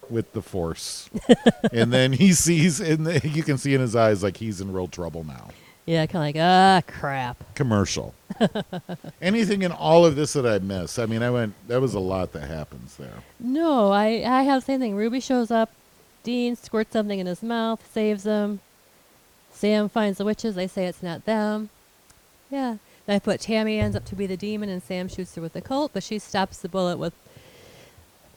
with 0.10 0.34
the 0.34 0.42
force. 0.42 1.10
and 1.72 1.94
then 1.94 2.14
he 2.14 2.34
sees, 2.34 2.80
and 2.80 3.24
you 3.24 3.44
can 3.44 3.58
see 3.58 3.74
in 3.74 3.82
his 3.82 3.96
eyes 3.96 4.24
like 4.24 4.38
he's 4.38 4.60
in 4.60 4.74
real 4.74 4.88
trouble 4.88 5.24
now. 5.24 5.50
Yeah, 5.86 6.06
kind 6.06 6.36
of 6.38 6.42
like 6.42 6.44
ah 6.44 6.82
crap. 6.88 7.56
Commercial. 7.56 8.14
Anything 9.22 9.64
in 9.64 9.72
all 9.72 10.06
of 10.06 10.16
this 10.16 10.34
that 10.34 10.46
I 10.46 10.60
miss? 10.60 10.98
I 10.98 11.06
mean, 11.06 11.22
I 11.22 11.30
went. 11.30 11.56
That 11.68 11.82
was 11.82 11.94
a 11.94 12.00
lot 12.00 12.32
that 12.34 12.48
happens 12.48 12.96
there. 12.96 13.22
No, 13.40 13.92
I 13.92 14.24
I 14.26 14.44
have 14.44 14.62
the 14.62 14.66
same 14.66 14.80
thing. 14.80 14.96
Ruby 14.96 15.20
shows 15.20 15.52
up, 15.52 15.72
Dean 16.24 16.56
squirts 16.56 16.94
something 16.94 17.20
in 17.20 17.28
his 17.28 17.44
mouth, 17.44 17.86
saves 17.92 18.24
him. 18.24 18.62
Sam 19.54 19.88
finds 19.88 20.18
the 20.18 20.26
witches. 20.26 20.56
They 20.56 20.68
say 20.68 20.86
it's 20.86 21.04
not 21.04 21.26
them. 21.26 21.70
Yeah. 22.50 22.78
Then 23.06 23.16
I 23.16 23.20
put 23.20 23.40
Tammy 23.40 23.80
ends 23.80 23.96
up 23.96 24.06
to 24.06 24.16
be 24.16 24.26
the 24.26 24.38
demon, 24.38 24.70
and 24.70 24.82
Sam 24.82 25.08
shoots 25.08 25.36
her 25.36 25.42
with 25.42 25.54
the 25.54 25.62
Colt, 25.62 25.92
but 25.94 26.04
she 26.04 26.20
stops 26.20 26.58
the 26.58 26.70
bullet 26.70 26.98
with 26.98 27.14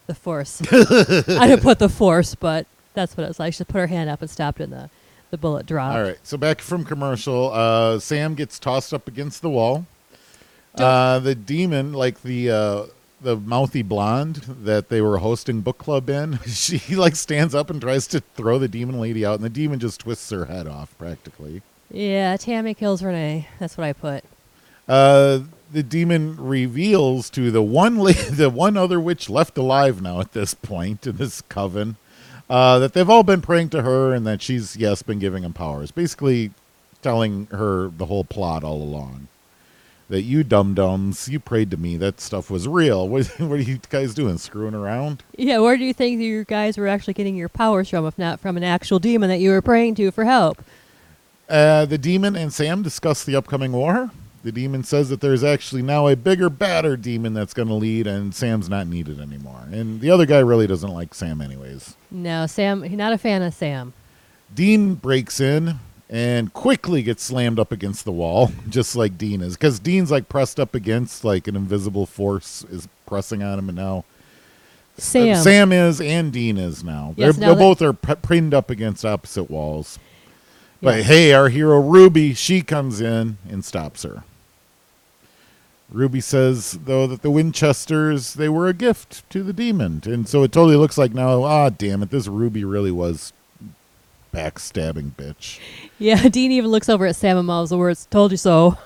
the 0.06 0.14
force. 0.14 0.60
I 0.72 1.46
didn't 1.46 1.62
put 1.62 1.78
the 1.78 1.88
force, 1.88 2.34
but 2.34 2.66
that's 2.94 3.16
what 3.16 3.24
it 3.24 3.28
was 3.28 3.38
like. 3.38 3.54
She 3.54 3.64
put 3.64 3.78
her 3.78 3.86
hand 3.86 4.10
up 4.10 4.20
and 4.22 4.30
stopped, 4.30 4.60
and 4.60 4.72
the 4.72 4.90
the 5.30 5.38
bullet 5.38 5.66
dropped. 5.66 5.96
All 5.96 6.02
right. 6.02 6.18
So 6.22 6.36
back 6.36 6.60
from 6.60 6.84
commercial, 6.84 7.52
uh, 7.52 7.98
Sam 7.98 8.34
gets 8.34 8.58
tossed 8.58 8.94
up 8.94 9.08
against 9.08 9.42
the 9.42 9.50
wall. 9.50 9.86
Uh, 10.74 11.18
the 11.20 11.34
demon, 11.34 11.92
like 11.92 12.22
the 12.22 12.50
uh, 12.50 12.82
the 13.20 13.36
mouthy 13.36 13.82
blonde 13.82 14.36
that 14.62 14.88
they 14.88 15.00
were 15.00 15.18
hosting 15.18 15.60
book 15.60 15.78
club 15.78 16.08
in, 16.10 16.38
she 16.46 16.94
like 16.94 17.16
stands 17.16 17.54
up 17.54 17.70
and 17.70 17.80
tries 17.80 18.06
to 18.08 18.20
throw 18.20 18.58
the 18.58 18.68
demon 18.68 19.00
lady 19.00 19.24
out, 19.24 19.36
and 19.36 19.44
the 19.44 19.50
demon 19.50 19.78
just 19.78 20.00
twists 20.00 20.30
her 20.30 20.46
head 20.46 20.66
off 20.66 20.96
practically. 20.98 21.62
Yeah, 21.90 22.36
Tammy 22.36 22.74
kills 22.74 23.02
Renee. 23.02 23.48
That's 23.58 23.76
what 23.76 23.84
I 23.84 23.92
put. 23.92 24.24
Uh, 24.88 25.40
the 25.72 25.82
demon 25.82 26.36
reveals 26.36 27.30
to 27.30 27.50
the 27.50 27.62
one 27.62 27.96
la- 27.96 28.12
the 28.30 28.50
one 28.50 28.76
other 28.76 29.00
witch 29.00 29.28
left 29.28 29.58
alive 29.58 30.00
now 30.02 30.20
at 30.20 30.32
this 30.32 30.54
point 30.54 31.06
in 31.06 31.16
this 31.16 31.40
coven 31.42 31.96
uh, 32.48 32.78
that 32.78 32.92
they've 32.92 33.10
all 33.10 33.22
been 33.22 33.40
praying 33.40 33.70
to 33.70 33.82
her 33.82 34.12
and 34.12 34.26
that 34.26 34.42
she's 34.42 34.76
yes 34.76 35.02
been 35.02 35.18
giving 35.18 35.42
them 35.42 35.52
powers. 35.52 35.90
Basically, 35.90 36.52
telling 37.02 37.46
her 37.46 37.88
the 37.88 38.06
whole 38.06 38.24
plot 38.24 38.64
all 38.64 38.82
along. 38.82 39.28
That 40.08 40.22
you 40.22 40.44
dum 40.44 40.74
dums, 40.74 41.28
you 41.28 41.40
prayed 41.40 41.70
to 41.72 41.76
me. 41.76 41.96
That 41.96 42.20
stuff 42.20 42.50
was 42.50 42.68
real. 42.68 43.08
What, 43.16 43.26
what 43.40 43.58
are 43.58 43.62
you 43.62 43.80
guys 43.90 44.14
doing? 44.14 44.38
Screwing 44.38 44.74
around? 44.74 45.24
Yeah, 45.36 45.58
where 45.58 45.76
do 45.76 45.84
you 45.84 45.92
think 45.92 46.20
you 46.20 46.44
guys 46.44 46.78
were 46.78 46.86
actually 46.86 47.14
getting 47.14 47.34
your 47.34 47.48
powers 47.48 47.88
from, 47.88 48.06
if 48.06 48.16
not 48.18 48.38
from 48.38 48.56
an 48.56 48.62
actual 48.62 48.98
demon 48.98 49.28
that 49.30 49.38
you 49.38 49.50
were 49.50 49.62
praying 49.62 49.96
to 49.96 50.10
for 50.12 50.24
help? 50.24 50.62
Uh, 51.48 51.86
the 51.86 51.98
demon 51.98 52.36
and 52.36 52.52
Sam 52.52 52.82
discuss 52.82 53.24
the 53.24 53.36
upcoming 53.36 53.72
war. 53.72 54.10
The 54.42 54.52
demon 54.52 54.84
says 54.84 55.08
that 55.08 55.20
there's 55.20 55.42
actually 55.42 55.82
now 55.82 56.06
a 56.06 56.14
bigger, 56.14 56.48
badder 56.48 56.96
demon 56.96 57.34
that's 57.34 57.52
going 57.52 57.66
to 57.66 57.74
lead, 57.74 58.06
and 58.06 58.32
Sam's 58.32 58.68
not 58.68 58.86
needed 58.86 59.20
anymore. 59.20 59.66
And 59.72 60.00
the 60.00 60.10
other 60.10 60.24
guy 60.24 60.38
really 60.38 60.68
doesn't 60.68 60.92
like 60.92 61.14
Sam, 61.14 61.40
anyways. 61.40 61.96
No, 62.12 62.46
Sam. 62.46 62.84
He's 62.84 62.96
not 62.96 63.12
a 63.12 63.18
fan 63.18 63.42
of 63.42 63.54
Sam. 63.54 63.92
Dean 64.54 64.94
breaks 64.94 65.40
in 65.40 65.80
and 66.08 66.52
quickly 66.52 67.02
gets 67.02 67.22
slammed 67.22 67.58
up 67.58 67.72
against 67.72 68.04
the 68.04 68.12
wall, 68.12 68.52
just 68.68 68.94
like 68.96 69.18
Dean 69.18 69.40
is, 69.42 69.56
because 69.56 69.78
Dean's 69.78 70.10
like 70.10 70.28
pressed 70.28 70.60
up 70.60 70.74
against 70.74 71.24
like 71.24 71.48
an 71.48 71.56
invisible 71.56 72.06
force 72.06 72.64
is 72.70 72.88
pressing 73.06 73.42
on 73.42 73.58
him, 73.58 73.68
and 73.68 73.76
now 73.76 74.04
Sam. 74.98 75.36
uh, 75.36 75.40
Sam 75.42 75.72
is 75.72 76.00
and 76.00 76.32
Dean 76.32 76.56
is 76.58 76.82
now. 76.84 77.14
Yes, 77.16 77.36
They're, 77.36 77.48
now 77.48 77.54
they 77.54 77.58
that- 77.58 77.60
both 77.60 77.82
are 77.82 77.92
p- 77.92 78.14
pinned 78.26 78.54
up 78.54 78.70
against 78.70 79.04
opposite 79.04 79.50
walls. 79.50 79.98
But 80.82 80.98
Yeah. 80.98 81.02
hey, 81.04 81.32
our 81.32 81.48
hero 81.48 81.80
Ruby, 81.80 82.34
she 82.34 82.60
comes 82.62 83.00
in 83.00 83.38
and 83.48 83.64
stops 83.64 84.02
her. 84.02 84.22
Ruby 85.90 86.20
says, 86.20 86.78
though, 86.84 87.06
that 87.06 87.22
the 87.22 87.30
Winchesters, 87.30 88.34
they 88.34 88.48
were 88.48 88.66
a 88.68 88.72
gift 88.74 89.28
to 89.30 89.42
the 89.42 89.52
demon. 89.52 90.02
And 90.04 90.28
so 90.28 90.42
it 90.42 90.50
totally 90.52 90.76
looks 90.76 90.98
like 90.98 91.14
now, 91.14 91.44
ah, 91.44 91.68
damn 91.70 92.02
it, 92.02 92.10
this 92.10 92.26
Ruby 92.26 92.64
really 92.64 92.90
was 92.90 93.32
backstabbing 94.36 95.12
bitch. 95.12 95.58
Yeah, 95.98 96.28
Dean 96.28 96.52
even 96.52 96.70
looks 96.70 96.88
over 96.88 97.06
at 97.06 97.16
Sam 97.16 97.38
and 97.38 97.46
mouths 97.46 97.70
the 97.70 97.78
words 97.78 98.06
"Told 98.10 98.30
you 98.30 98.36
so." 98.36 98.76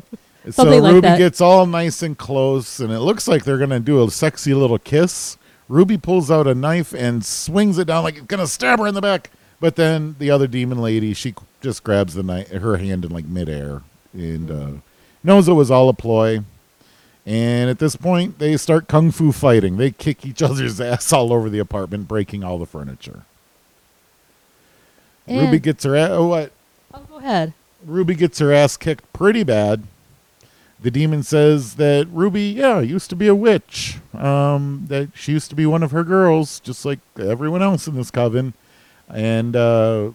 so 0.50 0.64
like 0.64 0.92
Ruby 0.92 1.08
that. 1.08 1.18
gets 1.18 1.40
all 1.40 1.66
nice 1.66 2.02
and 2.02 2.16
close, 2.16 2.80
and 2.80 2.92
it 2.92 3.00
looks 3.00 3.28
like 3.28 3.44
they're 3.44 3.58
going 3.58 3.70
to 3.70 3.80
do 3.80 4.02
a 4.02 4.10
sexy 4.10 4.54
little 4.54 4.78
kiss. 4.78 5.36
Ruby 5.68 5.96
pulls 5.96 6.30
out 6.30 6.46
a 6.46 6.54
knife 6.54 6.92
and 6.92 7.24
swings 7.24 7.78
it 7.78 7.86
down 7.86 8.04
like 8.04 8.16
it's 8.16 8.26
going 8.26 8.40
to 8.40 8.46
stab 8.46 8.78
her 8.78 8.86
in 8.86 8.94
the 8.94 9.00
back. 9.00 9.30
But 9.60 9.76
then 9.76 10.16
the 10.18 10.30
other 10.30 10.46
demon 10.46 10.78
lady, 10.78 11.14
she 11.14 11.34
just 11.62 11.84
grabs 11.84 12.14
the 12.14 12.22
knife, 12.22 12.50
her 12.50 12.76
hand 12.76 13.04
in 13.04 13.10
like 13.12 13.24
midair 13.24 13.82
and 14.12 14.50
uh, 14.50 14.70
knows 15.22 15.48
it 15.48 15.54
was 15.54 15.70
all 15.70 15.88
a 15.88 15.94
ploy. 15.94 16.40
And 17.26 17.70
at 17.70 17.78
this 17.78 17.96
point, 17.96 18.38
they 18.38 18.56
start 18.58 18.88
kung 18.88 19.10
fu 19.10 19.32
fighting. 19.32 19.78
They 19.78 19.90
kick 19.90 20.26
each 20.26 20.42
other's 20.42 20.80
ass 20.82 21.12
all 21.12 21.32
over 21.32 21.48
the 21.48 21.58
apartment, 21.58 22.08
breaking 22.08 22.44
all 22.44 22.58
the 22.58 22.66
furniture. 22.66 23.22
Ruby 25.28 25.58
gets 25.58 25.84
her 25.84 25.96
ass. 25.96 26.10
Oh, 26.12 26.28
what? 26.28 26.52
Oh, 26.92 27.02
go 27.08 27.16
ahead. 27.16 27.52
Ruby 27.84 28.14
gets 28.14 28.38
her 28.38 28.52
ass 28.52 28.76
kicked 28.76 29.10
pretty 29.12 29.42
bad. 29.42 29.84
The 30.80 30.90
demon 30.90 31.22
says 31.22 31.76
that 31.76 32.06
Ruby, 32.10 32.42
yeah, 32.42 32.80
used 32.80 33.08
to 33.10 33.16
be 33.16 33.26
a 33.26 33.34
witch. 33.34 33.98
Um, 34.12 34.84
that 34.88 35.10
she 35.14 35.32
used 35.32 35.48
to 35.50 35.56
be 35.56 35.64
one 35.64 35.82
of 35.82 35.92
her 35.92 36.04
girls, 36.04 36.60
just 36.60 36.84
like 36.84 36.98
everyone 37.18 37.62
else 37.62 37.86
in 37.86 37.94
this 37.94 38.10
coven. 38.10 38.52
And 39.08 39.56
uh, 39.56 40.10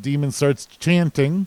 demon 0.00 0.30
starts 0.30 0.66
chanting. 0.66 1.46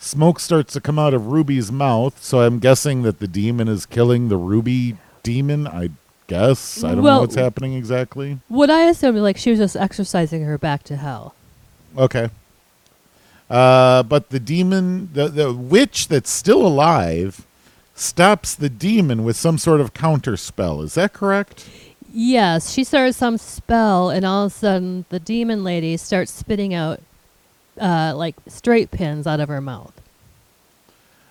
Smoke 0.00 0.40
starts 0.40 0.72
to 0.74 0.80
come 0.80 0.98
out 0.98 1.14
of 1.14 1.28
Ruby's 1.28 1.72
mouth, 1.72 2.22
so 2.22 2.40
I'm 2.40 2.60
guessing 2.60 3.02
that 3.02 3.18
the 3.18 3.26
demon 3.28 3.68
is 3.68 3.86
killing 3.86 4.28
the 4.28 4.36
Ruby 4.36 4.96
demon. 5.22 5.66
I 5.66 5.90
guess 6.28 6.84
I 6.84 6.94
don't 6.94 7.04
know 7.04 7.20
what's 7.20 7.34
happening 7.34 7.74
exactly. 7.74 8.38
What 8.48 8.70
I 8.70 8.84
assume 8.84 9.16
like, 9.16 9.36
she 9.36 9.50
was 9.50 9.58
just 9.58 9.76
exorcising 9.76 10.44
her 10.44 10.58
back 10.58 10.84
to 10.84 10.96
hell. 10.96 11.34
Okay. 11.96 12.30
Uh, 13.50 14.02
but 14.02 14.28
the 14.30 14.40
demon, 14.40 15.10
the, 15.12 15.28
the 15.28 15.52
witch 15.52 16.08
that's 16.08 16.30
still 16.30 16.66
alive, 16.66 17.46
stops 17.94 18.54
the 18.54 18.68
demon 18.68 19.24
with 19.24 19.36
some 19.36 19.58
sort 19.58 19.80
of 19.80 19.94
counter 19.94 20.36
spell. 20.36 20.82
Is 20.82 20.94
that 20.94 21.12
correct? 21.12 21.68
Yes, 22.12 22.70
she 22.72 22.84
starts 22.84 23.16
some 23.16 23.38
spell, 23.38 24.10
and 24.10 24.24
all 24.24 24.46
of 24.46 24.52
a 24.52 24.54
sudden, 24.54 25.04
the 25.08 25.20
demon 25.20 25.64
lady 25.64 25.96
starts 25.96 26.32
spitting 26.32 26.72
out, 26.74 27.00
uh, 27.80 28.14
like, 28.16 28.34
straight 28.46 28.90
pins 28.90 29.26
out 29.26 29.40
of 29.40 29.48
her 29.48 29.60
mouth. 29.60 29.92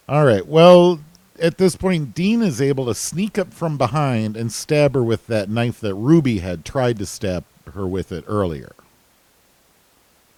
All 0.07 0.25
right. 0.25 0.45
Well, 0.45 0.99
at 1.39 1.57
this 1.57 1.75
point, 1.75 2.13
Dean 2.13 2.41
is 2.41 2.61
able 2.61 2.85
to 2.85 2.95
sneak 2.95 3.37
up 3.37 3.53
from 3.53 3.77
behind 3.77 4.37
and 4.37 4.51
stab 4.51 4.93
her 4.93 5.03
with 5.03 5.27
that 5.27 5.49
knife 5.49 5.79
that 5.81 5.95
Ruby 5.95 6.39
had 6.39 6.63
tried 6.63 6.97
to 6.99 7.05
stab 7.05 7.43
her 7.73 7.85
with 7.87 8.11
it 8.11 8.23
earlier. 8.27 8.71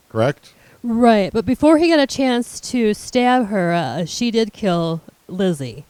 Correct? 0.09 0.53
Right, 0.81 1.31
but 1.31 1.45
before 1.45 1.77
he 1.77 1.89
got 1.89 1.99
a 1.99 2.07
chance 2.07 2.59
to 2.71 2.93
stab 2.93 3.47
her, 3.47 3.73
uh, 3.73 4.05
she 4.05 4.31
did 4.31 4.53
kill 4.53 5.01
Lizzie. 5.27 5.83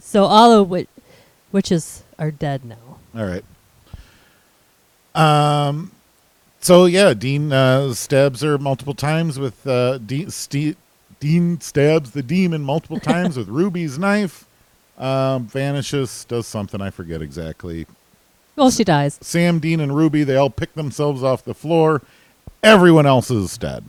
So 0.00 0.24
all 0.24 0.52
of 0.52 0.70
which, 0.70 0.88
witches 1.50 2.04
are 2.18 2.30
dead 2.30 2.64
now. 2.64 2.98
All 3.16 3.24
right. 3.24 3.44
Um. 5.14 5.92
So 6.60 6.86
yeah, 6.86 7.14
Dean 7.14 7.52
uh, 7.52 7.94
stabs 7.94 8.42
her 8.42 8.58
multiple 8.58 8.94
times 8.94 9.38
with 9.38 9.66
uh, 9.66 9.98
Dean. 9.98 10.30
Ste- 10.30 10.76
Dean 11.20 11.60
stabs 11.60 12.12
the 12.12 12.22
demon 12.22 12.62
multiple 12.62 13.00
times 13.00 13.36
with 13.36 13.48
Ruby's 13.48 13.98
knife. 13.98 14.46
Um, 14.96 15.46
vanishes, 15.46 16.24
does 16.24 16.46
something 16.46 16.80
I 16.80 16.90
forget 16.90 17.22
exactly. 17.22 17.86
Well, 18.56 18.70
she 18.70 18.82
dies. 18.82 19.18
Sam, 19.20 19.60
Dean, 19.60 19.80
and 19.80 19.96
Ruby 19.96 20.24
they 20.24 20.36
all 20.36 20.50
pick 20.50 20.74
themselves 20.74 21.22
off 21.22 21.44
the 21.44 21.54
floor. 21.54 22.02
Everyone 22.62 23.06
else 23.06 23.30
is 23.30 23.56
dead. 23.56 23.84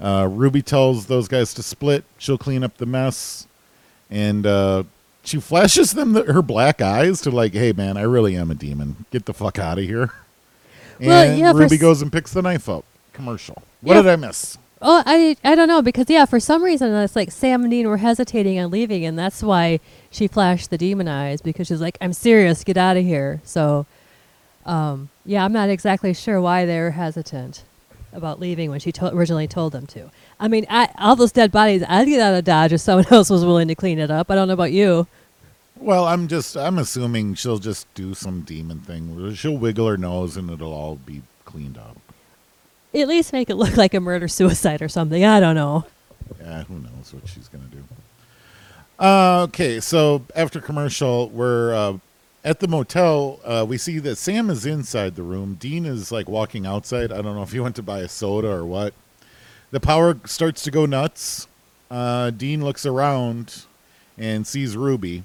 Uh, 0.00 0.26
Ruby 0.30 0.62
tells 0.62 1.06
those 1.06 1.28
guys 1.28 1.54
to 1.54 1.62
split. 1.62 2.04
She'll 2.18 2.38
clean 2.38 2.64
up 2.64 2.76
the 2.78 2.86
mess, 2.86 3.46
and 4.10 4.46
uh, 4.46 4.82
she 5.22 5.38
flashes 5.38 5.92
them 5.92 6.12
the, 6.12 6.24
her 6.32 6.42
black 6.42 6.80
eyes 6.80 7.20
to 7.22 7.30
like, 7.30 7.52
"Hey, 7.52 7.72
man, 7.72 7.96
I 7.96 8.02
really 8.02 8.34
am 8.36 8.50
a 8.50 8.54
demon. 8.54 9.04
Get 9.10 9.26
the 9.26 9.34
fuck 9.34 9.58
out 9.58 9.78
of 9.78 9.84
here." 9.84 10.10
And 10.98 11.08
Well, 11.08 11.36
yeah, 11.38 11.52
Ruby 11.52 11.78
goes 11.78 12.00
and 12.02 12.12
picks 12.12 12.32
the 12.32 12.42
knife 12.42 12.68
up. 12.68 12.84
Commercial. 13.12 13.62
What 13.80 13.94
Yeah. 13.96 14.02
did 14.02 14.10
I 14.12 14.16
miss? 14.16 14.56
Oh, 14.80 15.02
I 15.06 15.36
I 15.42 15.54
don't 15.56 15.66
know 15.66 15.82
because 15.82 16.06
yeah, 16.08 16.26
for 16.26 16.38
some 16.38 16.62
reason 16.62 16.92
it's 16.94 17.16
like 17.16 17.32
Sam 17.32 17.62
and 17.62 17.70
Dean 17.70 17.88
were 17.88 17.96
hesitating 17.96 18.60
on 18.60 18.70
leaving, 18.70 19.04
and 19.04 19.18
that's 19.18 19.42
why 19.42 19.80
she 20.10 20.28
flashed 20.28 20.70
the 20.70 20.78
demon 20.78 21.08
eyes 21.08 21.40
because 21.40 21.66
she's 21.68 21.80
like, 21.80 21.96
"I'm 22.00 22.12
serious, 22.12 22.62
get 22.62 22.76
out 22.76 22.96
of 22.96 23.04
here." 23.04 23.40
So, 23.42 23.86
um, 24.66 25.08
yeah, 25.24 25.44
I'm 25.44 25.52
not 25.52 25.68
exactly 25.68 26.14
sure 26.14 26.40
why 26.40 26.64
they 26.66 26.78
were 26.78 26.92
hesitant 26.92 27.62
about 28.12 28.38
leaving 28.40 28.70
when 28.70 28.80
she 28.80 28.92
to- 28.92 29.14
originally 29.14 29.48
told 29.48 29.72
them 29.72 29.86
to. 29.86 30.10
I 30.38 30.48
mean, 30.48 30.66
I, 30.68 30.88
all 30.98 31.16
those 31.16 31.32
dead 31.32 31.50
bodies, 31.50 31.82
I'd 31.88 32.06
get 32.06 32.20
out 32.20 32.34
of 32.34 32.44
Dodge 32.44 32.72
if 32.72 32.80
someone 32.80 33.06
else 33.10 33.30
was 33.30 33.44
willing 33.44 33.68
to 33.68 33.74
clean 33.74 33.98
it 33.98 34.10
up. 34.10 34.30
I 34.30 34.34
don't 34.34 34.48
know 34.48 34.54
about 34.54 34.72
you. 34.72 35.06
Well, 35.76 36.04
I'm 36.06 36.28
just 36.28 36.56
I'm 36.56 36.78
assuming 36.78 37.34
she'll 37.34 37.58
just 37.58 37.92
do 37.94 38.14
some 38.14 38.42
demon 38.42 38.80
thing. 38.80 39.34
She'll 39.34 39.56
wiggle 39.56 39.88
her 39.88 39.96
nose 39.96 40.36
and 40.36 40.48
it'll 40.50 40.72
all 40.72 40.96
be 40.96 41.22
cleaned 41.44 41.76
up. 41.76 41.96
At 42.94 43.08
least 43.08 43.32
make 43.32 43.50
it 43.50 43.56
look 43.56 43.76
like 43.76 43.94
a 43.94 44.00
murder 44.00 44.28
suicide 44.28 44.80
or 44.80 44.88
something. 44.88 45.24
I 45.24 45.40
don't 45.40 45.56
know. 45.56 45.86
Yeah, 46.40 46.64
who 46.64 46.74
knows 46.74 47.12
what 47.12 47.26
she's 47.26 47.48
gonna 47.48 47.64
do. 47.64 47.82
Uh, 48.98 49.42
okay, 49.48 49.80
so 49.80 50.22
after 50.36 50.60
commercial, 50.60 51.28
we're 51.30 51.74
uh, 51.74 51.98
at 52.44 52.60
the 52.60 52.68
motel. 52.68 53.40
Uh, 53.44 53.64
we 53.68 53.78
see 53.78 53.98
that 53.98 54.16
Sam 54.16 54.50
is 54.50 54.66
inside 54.66 55.14
the 55.14 55.22
room. 55.22 55.54
Dean 55.54 55.86
is 55.86 56.10
like 56.10 56.28
walking 56.28 56.66
outside. 56.66 57.12
I 57.12 57.22
don't 57.22 57.36
know 57.36 57.42
if 57.42 57.52
he 57.52 57.60
went 57.60 57.76
to 57.76 57.82
buy 57.82 58.00
a 58.00 58.08
soda 58.08 58.50
or 58.50 58.64
what. 58.64 58.94
The 59.70 59.80
power 59.80 60.18
starts 60.24 60.62
to 60.64 60.70
go 60.70 60.86
nuts. 60.86 61.48
Uh, 61.90 62.30
Dean 62.30 62.64
looks 62.64 62.84
around 62.84 63.64
and 64.18 64.46
sees 64.46 64.76
Ruby. 64.76 65.24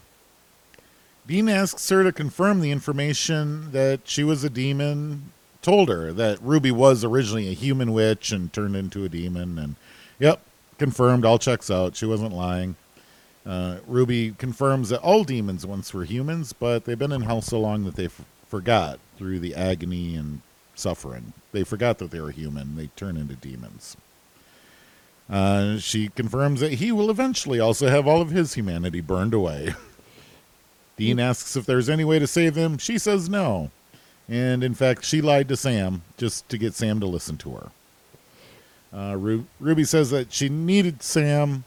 Dean 1.25 1.49
asks 1.49 1.89
her 1.89 2.03
to 2.03 2.13
confirm 2.13 2.61
the 2.61 2.71
information 2.71 3.71
that 3.73 4.01
she 4.05 4.23
was 4.23 4.43
a 4.43 4.49
demon. 4.49 5.33
Told 5.61 5.89
her 5.89 6.13
that 6.13 6.41
Ruby 6.41 6.71
was 6.71 7.03
originally 7.03 7.49
a 7.49 7.53
human 7.53 7.91
witch 7.91 8.31
and 8.31 8.53
turned 8.53 8.77
into 8.77 9.03
a 9.03 9.09
demon. 9.09 9.59
And 9.59 9.75
yep, 10.19 10.39
confirmed. 10.77 11.25
All 11.25 11.37
checks 11.37 11.69
out. 11.69 11.97
She 11.97 12.05
wasn't 12.05 12.31
lying. 12.31 12.77
Uh, 13.47 13.77
Ruby 13.87 14.31
confirms 14.31 14.89
that 14.89 15.01
all 15.01 15.23
demons 15.23 15.65
once 15.65 15.93
were 15.93 16.03
humans, 16.03 16.51
but 16.51 16.83
they've 16.83 16.99
been 16.99 17.13
in 17.13 17.21
hell 17.21 17.41
so 17.41 17.59
long 17.59 17.85
that 17.85 17.95
they 17.95 18.05
f- 18.05 18.25
forgot 18.47 18.99
through 19.17 19.39
the 19.39 19.55
agony 19.55 20.15
and 20.15 20.41
suffering. 20.75 21.31
They 21.53 21.63
forgot 21.63 21.97
that 21.99 22.11
they 22.11 22.19
were 22.19 22.31
human. 22.31 22.75
They 22.75 22.87
turn 22.97 23.15
into 23.15 23.35
demons. 23.35 23.95
Uh, 25.29 25.77
she 25.77 26.09
confirms 26.09 26.59
that 26.59 26.73
he 26.73 26.91
will 26.91 27.09
eventually 27.09 27.59
also 27.59 27.87
have 27.87 28.05
all 28.05 28.21
of 28.21 28.31
his 28.31 28.53
humanity 28.55 28.99
burned 29.01 29.33
away. 29.33 29.75
Dean 30.97 31.19
asks 31.19 31.55
if 31.55 31.65
there's 31.65 31.89
any 31.89 32.03
way 32.03 32.19
to 32.19 32.27
save 32.27 32.55
him. 32.55 32.77
She 32.77 32.97
says 32.97 33.29
no. 33.29 33.71
And 34.27 34.63
in 34.63 34.73
fact, 34.73 35.05
she 35.05 35.21
lied 35.21 35.47
to 35.49 35.55
Sam 35.57 36.01
just 36.17 36.49
to 36.49 36.57
get 36.57 36.73
Sam 36.73 36.99
to 36.99 37.05
listen 37.05 37.37
to 37.37 37.51
her. 37.51 37.71
Uh, 38.91 39.15
Ru- 39.15 39.45
Ruby 39.59 39.83
says 39.85 40.09
that 40.09 40.33
she 40.33 40.49
needed 40.49 41.01
Sam. 41.01 41.63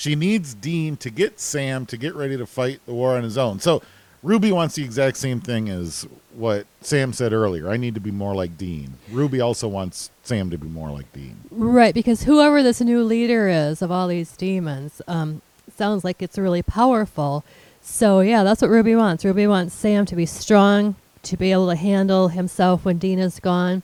She 0.00 0.14
needs 0.14 0.54
Dean 0.54 0.96
to 0.96 1.10
get 1.10 1.38
Sam 1.38 1.84
to 1.84 1.98
get 1.98 2.14
ready 2.14 2.34
to 2.38 2.46
fight 2.46 2.80
the 2.86 2.94
war 2.94 3.18
on 3.18 3.22
his 3.22 3.36
own. 3.36 3.60
So 3.60 3.82
Ruby 4.22 4.50
wants 4.50 4.74
the 4.74 4.82
exact 4.82 5.18
same 5.18 5.42
thing 5.42 5.68
as 5.68 6.08
what 6.32 6.66
Sam 6.80 7.12
said 7.12 7.34
earlier. 7.34 7.68
I 7.68 7.76
need 7.76 7.94
to 7.96 8.00
be 8.00 8.10
more 8.10 8.34
like 8.34 8.56
Dean. 8.56 8.94
Ruby 9.10 9.42
also 9.42 9.68
wants 9.68 10.10
Sam 10.22 10.48
to 10.52 10.56
be 10.56 10.68
more 10.68 10.90
like 10.90 11.12
Dean. 11.12 11.36
Right, 11.50 11.92
because 11.92 12.22
whoever 12.22 12.62
this 12.62 12.80
new 12.80 13.02
leader 13.04 13.50
is 13.50 13.82
of 13.82 13.90
all 13.90 14.08
these 14.08 14.34
demons, 14.38 15.02
um, 15.06 15.42
sounds 15.76 16.02
like 16.02 16.22
it's 16.22 16.38
really 16.38 16.62
powerful. 16.62 17.44
So 17.82 18.20
yeah, 18.20 18.42
that's 18.42 18.62
what 18.62 18.70
Ruby 18.70 18.96
wants. 18.96 19.22
Ruby 19.22 19.46
wants 19.46 19.74
Sam 19.74 20.06
to 20.06 20.16
be 20.16 20.24
strong, 20.24 20.96
to 21.24 21.36
be 21.36 21.52
able 21.52 21.68
to 21.68 21.76
handle 21.76 22.28
himself 22.28 22.86
when 22.86 22.96
Dean 22.96 23.18
is 23.18 23.38
gone. 23.38 23.82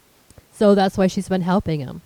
So 0.50 0.74
that's 0.74 0.96
why 0.96 1.08
she's 1.08 1.28
been 1.28 1.42
helping 1.42 1.80
him. 1.80 2.00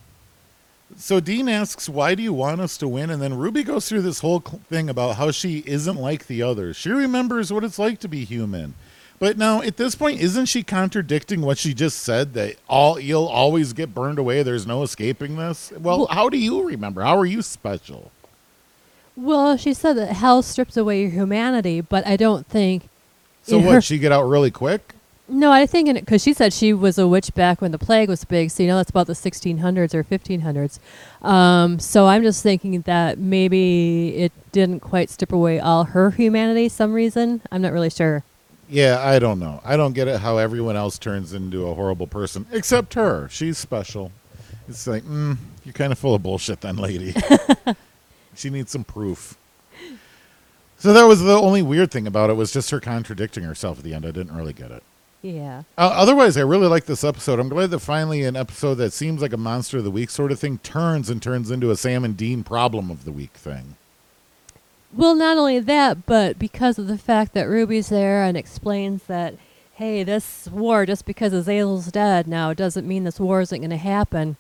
So 0.97 1.21
Dean 1.21 1.49
asks, 1.49 1.89
"Why 1.89 2.15
do 2.15 2.23
you 2.23 2.33
want 2.33 2.61
us 2.61 2.77
to 2.79 2.89
win?" 2.89 3.11
And 3.11 3.23
then 3.23 3.35
Ruby 3.35 3.63
goes 3.63 3.89
through 3.89 4.03
this 4.03 4.21
whole 4.21 4.41
thing 4.41 4.89
about 4.91 5.17
how 5.17 5.31
she 5.31 5.63
isn't 5.67 5.97
like 5.97 6.27
the 6.27 6.43
others. 6.43 6.77
She 6.77 6.91
remembers 6.91 7.53
what 7.53 7.65
it's 7.65 7.79
like 7.79 8.01
to 8.01 8.09
be 8.09 8.25
human. 8.25 8.75
But 9.19 9.37
now 9.37 9.61
at 9.61 9.77
this 9.77 9.95
point, 9.95 10.21
isn't 10.21 10.47
she 10.47 10.63
contradicting 10.63 11.43
what 11.43 11.59
she 11.59 11.75
just 11.75 11.99
said 11.99 12.33
that 12.35 12.57
all 12.69 12.99
you'll 12.99 13.27
always 13.27 13.73
get 13.75 13.95
burned 13.95 14.19
away? 14.19 14.43
There's 14.43 14.67
no 14.67 14.83
escaping 14.83 15.37
this. 15.37 15.73
Well, 15.79 16.07
how 16.07 16.29
do 16.29 16.39
you 16.39 16.63
remember? 16.63 17.03
How 17.03 17.19
are 17.19 17.27
you 17.27 17.43
special? 17.43 18.11
Well, 19.17 19.57
she 19.59 19.75
said 19.75 19.95
that 19.99 20.15
hell 20.15 20.43
strips 20.43 20.77
away 20.77 21.03
your 21.03 21.11
humanity, 21.11 21.81
but 21.83 22.07
I 22.07 22.17
don't 22.17 22.47
think. 22.47 22.89
So 23.43 23.59
what? 23.59 23.75
her- 23.75 23.81
She 23.83 23.99
get 23.99 24.13
out 24.13 24.23
really 24.23 24.51
quick? 24.51 24.95
No, 25.31 25.53
I 25.53 25.65
think 25.65 25.95
because 25.95 26.23
she 26.23 26.33
said 26.33 26.53
she 26.53 26.73
was 26.73 26.99
a 26.99 27.07
witch 27.07 27.33
back 27.35 27.61
when 27.61 27.71
the 27.71 27.79
plague 27.79 28.09
was 28.09 28.25
big, 28.25 28.51
so 28.51 28.65
you 28.65 28.69
know 28.69 28.77
that's 28.77 28.91
about 28.91 29.07
the 29.07 29.13
1600s 29.13 29.95
or 29.95 30.03
1500s. 30.03 30.81
Um, 31.25 31.79
so 31.79 32.09
I'm 32.09 32.25
just 32.25 32.43
thinking 32.43 32.81
that 32.83 33.17
maybe 33.17 34.09
it 34.17 34.33
didn't 34.51 34.81
quite 34.81 35.09
strip 35.09 35.31
away 35.31 35.61
all 35.61 35.85
her 35.85 36.11
humanity. 36.11 36.69
Some 36.69 36.93
reason 36.93 37.43
I'm 37.53 37.63
not 37.63 37.73
really 37.73 37.91
sure. 37.91 38.25
Yeah, 38.69 39.01
I 39.01 39.21
don't 39.21 39.39
know. 39.39 39.61
I 39.65 39.77
don't 39.77 39.93
get 39.93 40.09
it 40.09 40.21
how 40.21 40.39
everyone 40.39 40.75
else 40.75 40.99
turns 40.99 41.33
into 41.33 41.69
a 41.69 41.75
horrible 41.75 42.09
person 42.09 42.47
except 42.51 42.95
her. 42.95 43.29
She's 43.29 43.57
special. 43.57 44.11
It's 44.69 44.87
like, 44.89 45.05
mm, 45.05 45.37
you're 45.65 45.73
kind 45.73 45.93
of 45.93 45.99
full 45.99 46.15
of 46.15 46.25
bullshit, 46.25 46.61
then, 46.61 46.77
lady. 46.77 47.15
she 48.35 48.51
needs 48.51 48.73
some 48.73 48.85
proof. 48.85 49.37
So 50.79 50.93
that 50.93 51.05
was 51.05 51.21
the 51.21 51.39
only 51.39 51.63
weird 51.63 51.93
thing 51.93 52.07
about 52.07 52.31
it 52.31 52.35
was 52.35 52.53
just 52.53 52.71
her 52.71 52.81
contradicting 52.81 53.45
herself 53.45 53.79
at 53.79 53.85
the 53.85 53.95
end. 53.95 54.05
I 54.05 54.11
didn't 54.11 54.35
really 54.35 54.53
get 54.53 54.71
it. 54.71 54.83
Yeah. 55.23 55.65
Uh, 55.77 55.91
otherwise, 55.95 56.37
I 56.37 56.43
really 56.43 56.67
like 56.67 56.87
this 56.87 57.05
episode. 57.05 57.39
I'm 57.39 57.51
glad 57.51 57.71
that 57.71 57.81
finally 57.81 58.25
an 58.25 58.37
episode 58.37 58.77
that 58.77 58.93
seems 58.93 59.21
like 59.21 59.35
a 59.35 59.39
monster 59.39 59.79
of 59.79 59.85
the 59.85 59.91
week 59.91 60.09
sort 60.09 60.33
of 60.33 60.41
thing 60.41 60.59
turns 60.59 61.11
and 61.11 61.23
turns 61.23 61.51
into 61.51 61.71
a 61.71 61.77
Sam 61.77 62.05
and 62.05 62.17
Dean 62.17 62.43
problem 62.43 62.91
of 62.91 63.05
the 63.05 63.13
week 63.13 63.33
thing. 63.35 63.77
Well, 64.93 65.15
not 65.15 65.37
only 65.37 65.61
that, 65.61 66.07
but 66.07 66.39
because 66.39 66.79
of 66.79 66.89
the 66.89 66.99
fact 66.99 67.35
that 67.35 67.49
Ruby's 67.49 67.91
there 67.91 68.25
and 68.25 68.37
explains 68.37 69.05
that, 69.05 69.35
hey, 69.75 70.03
this 70.03 70.49
war, 70.51 70.87
just 70.87 71.05
because 71.05 71.33
Azazel's 71.33 71.93
dead 71.93 72.27
now, 72.27 72.53
doesn't 72.55 72.89
mean 72.89 73.05
this 73.05 73.21
war 73.21 73.41
isn't 73.43 73.61
going 73.61 73.71
to 73.71 73.77
happen. 73.77 74.37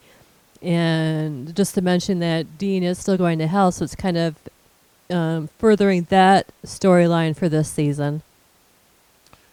And 0.62 1.54
just 1.54 1.74
to 1.74 1.82
mention 1.82 2.18
that 2.20 2.58
Dean 2.58 2.82
is 2.82 2.98
still 2.98 3.16
going 3.16 3.38
to 3.38 3.46
hell, 3.46 3.70
so 3.70 3.84
it's 3.84 3.94
kind 3.94 4.16
of 4.16 4.36
um, 5.10 5.48
furthering 5.58 6.04
that 6.10 6.48
storyline 6.64 7.36
for 7.36 7.48
this 7.48 7.70
season. 7.70 8.22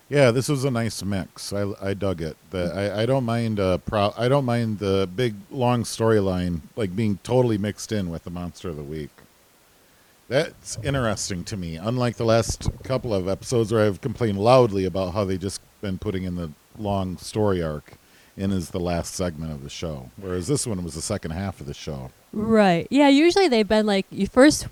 Yeah, 0.10 0.32
this 0.32 0.48
was 0.48 0.64
a 0.64 0.72
nice 0.72 1.04
mix. 1.04 1.52
I, 1.52 1.74
I 1.82 1.94
dug 1.94 2.22
it. 2.22 2.38
The, 2.52 2.72
I, 2.74 3.02
I 3.02 3.06
don't 3.06 3.26
mind 3.26 3.60
uh, 3.60 3.80
pro- 3.80 4.14
I 4.18 4.30
don't 4.30 4.46
mind 4.46 4.80
the 4.80 5.10
big 5.14 5.36
long 5.52 5.84
storyline 5.84 6.62
like 6.78 6.96
being 6.96 7.20
totally 7.24 7.58
mixed 7.58 7.92
in 7.92 8.10
with 8.10 8.24
the 8.24 8.30
monster 8.30 8.70
of 8.70 8.78
the 8.78 8.84
week. 8.84 9.10
That's 10.30 10.78
interesting 10.84 11.44
to 11.46 11.58
me. 11.58 11.76
Unlike 11.76 12.18
the 12.18 12.26
last 12.26 12.70
couple 12.84 13.14
of 13.14 13.28
episodes 13.28 13.72
where 13.72 13.86
I've 13.86 14.02
complained 14.02 14.40
loudly 14.40 14.86
about 14.86 15.14
how 15.14 15.24
they 15.26 15.38
just 15.38 15.62
been 15.82 15.98
putting 15.98 16.24
in 16.24 16.36
the 16.36 16.52
long 16.78 17.18
story 17.18 17.62
arc 17.64 17.94
in 18.36 18.52
as 18.52 18.70
the 18.70 18.80
last 18.80 19.14
segment 19.16 19.52
of 19.52 19.64
the 19.64 19.70
show, 19.70 20.12
whereas 20.18 20.48
this 20.48 20.68
one 20.68 20.84
was 20.84 20.94
the 20.94 21.02
second 21.02 21.32
half 21.32 21.60
of 21.60 21.66
the 21.66 21.74
show. 21.74 22.12
Right. 22.34 22.88
Yeah, 22.92 23.08
usually 23.10 23.48
they've 23.48 23.68
been 23.68 23.86
like, 23.86 24.06
you 24.12 24.28
first, 24.28 24.68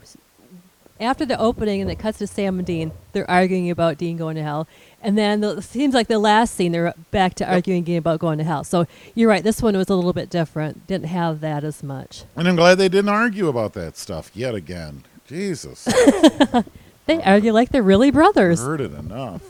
after 0.99 1.25
the 1.25 1.37
opening 1.39 1.81
and 1.81 1.91
it 1.91 1.99
cuts 1.99 2.19
to 2.19 2.27
Sam 2.27 2.57
and 2.57 2.65
Dean, 2.65 2.91
they're 3.11 3.29
arguing 3.29 3.69
about 3.69 3.97
Dean 3.97 4.17
going 4.17 4.35
to 4.35 4.43
hell. 4.43 4.67
And 5.01 5.17
then 5.17 5.41
the, 5.41 5.57
it 5.57 5.63
seems 5.63 5.93
like 5.93 6.07
the 6.07 6.19
last 6.19 6.55
scene, 6.55 6.71
they're 6.71 6.93
back 7.11 7.35
to 7.35 7.49
arguing 7.49 7.79
again 7.83 7.97
about 7.97 8.19
going 8.19 8.37
to 8.37 8.43
hell. 8.43 8.63
So 8.63 8.87
you're 9.13 9.29
right, 9.29 9.43
this 9.43 9.61
one 9.61 9.75
was 9.77 9.89
a 9.89 9.95
little 9.95 10.13
bit 10.13 10.29
different. 10.29 10.87
Didn't 10.87 11.07
have 11.07 11.41
that 11.41 11.63
as 11.63 11.83
much. 11.83 12.23
And 12.35 12.47
I'm 12.47 12.55
glad 12.55 12.75
they 12.75 12.89
didn't 12.89 13.09
argue 13.09 13.47
about 13.47 13.73
that 13.73 13.97
stuff 13.97 14.31
yet 14.33 14.55
again. 14.55 15.03
Jesus, 15.27 15.87
They 17.07 17.21
argue 17.21 17.51
like 17.51 17.69
they're 17.69 17.83
really 17.83 18.09
brothers. 18.09 18.59
heard 18.61 18.81
it 18.81 18.93
enough. 18.93 19.41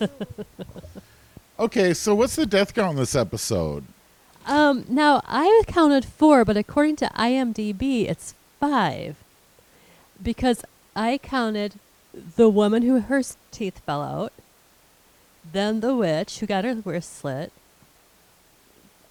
okay, 1.59 1.93
so 1.93 2.13
what's 2.15 2.35
the 2.35 2.45
death 2.45 2.73
count 2.73 2.91
in 2.91 2.97
this 2.97 3.15
episode? 3.15 3.85
Um, 4.45 4.85
now 4.89 5.21
I 5.25 5.63
counted 5.67 6.05
four, 6.05 6.43
but 6.45 6.57
according 6.57 6.97
to 6.97 7.07
IMDb, 7.15 8.09
it's 8.09 8.33
five, 8.59 9.15
because 10.21 10.63
I 10.95 11.17
counted 11.17 11.73
the 12.13 12.49
woman 12.49 12.83
who 12.83 12.99
her 12.99 13.21
teeth 13.51 13.79
fell 13.85 14.01
out, 14.01 14.33
then 15.51 15.81
the 15.81 15.95
witch 15.95 16.39
who 16.39 16.45
got 16.45 16.63
her 16.65 16.75
wrist 16.75 17.17
slit. 17.17 17.51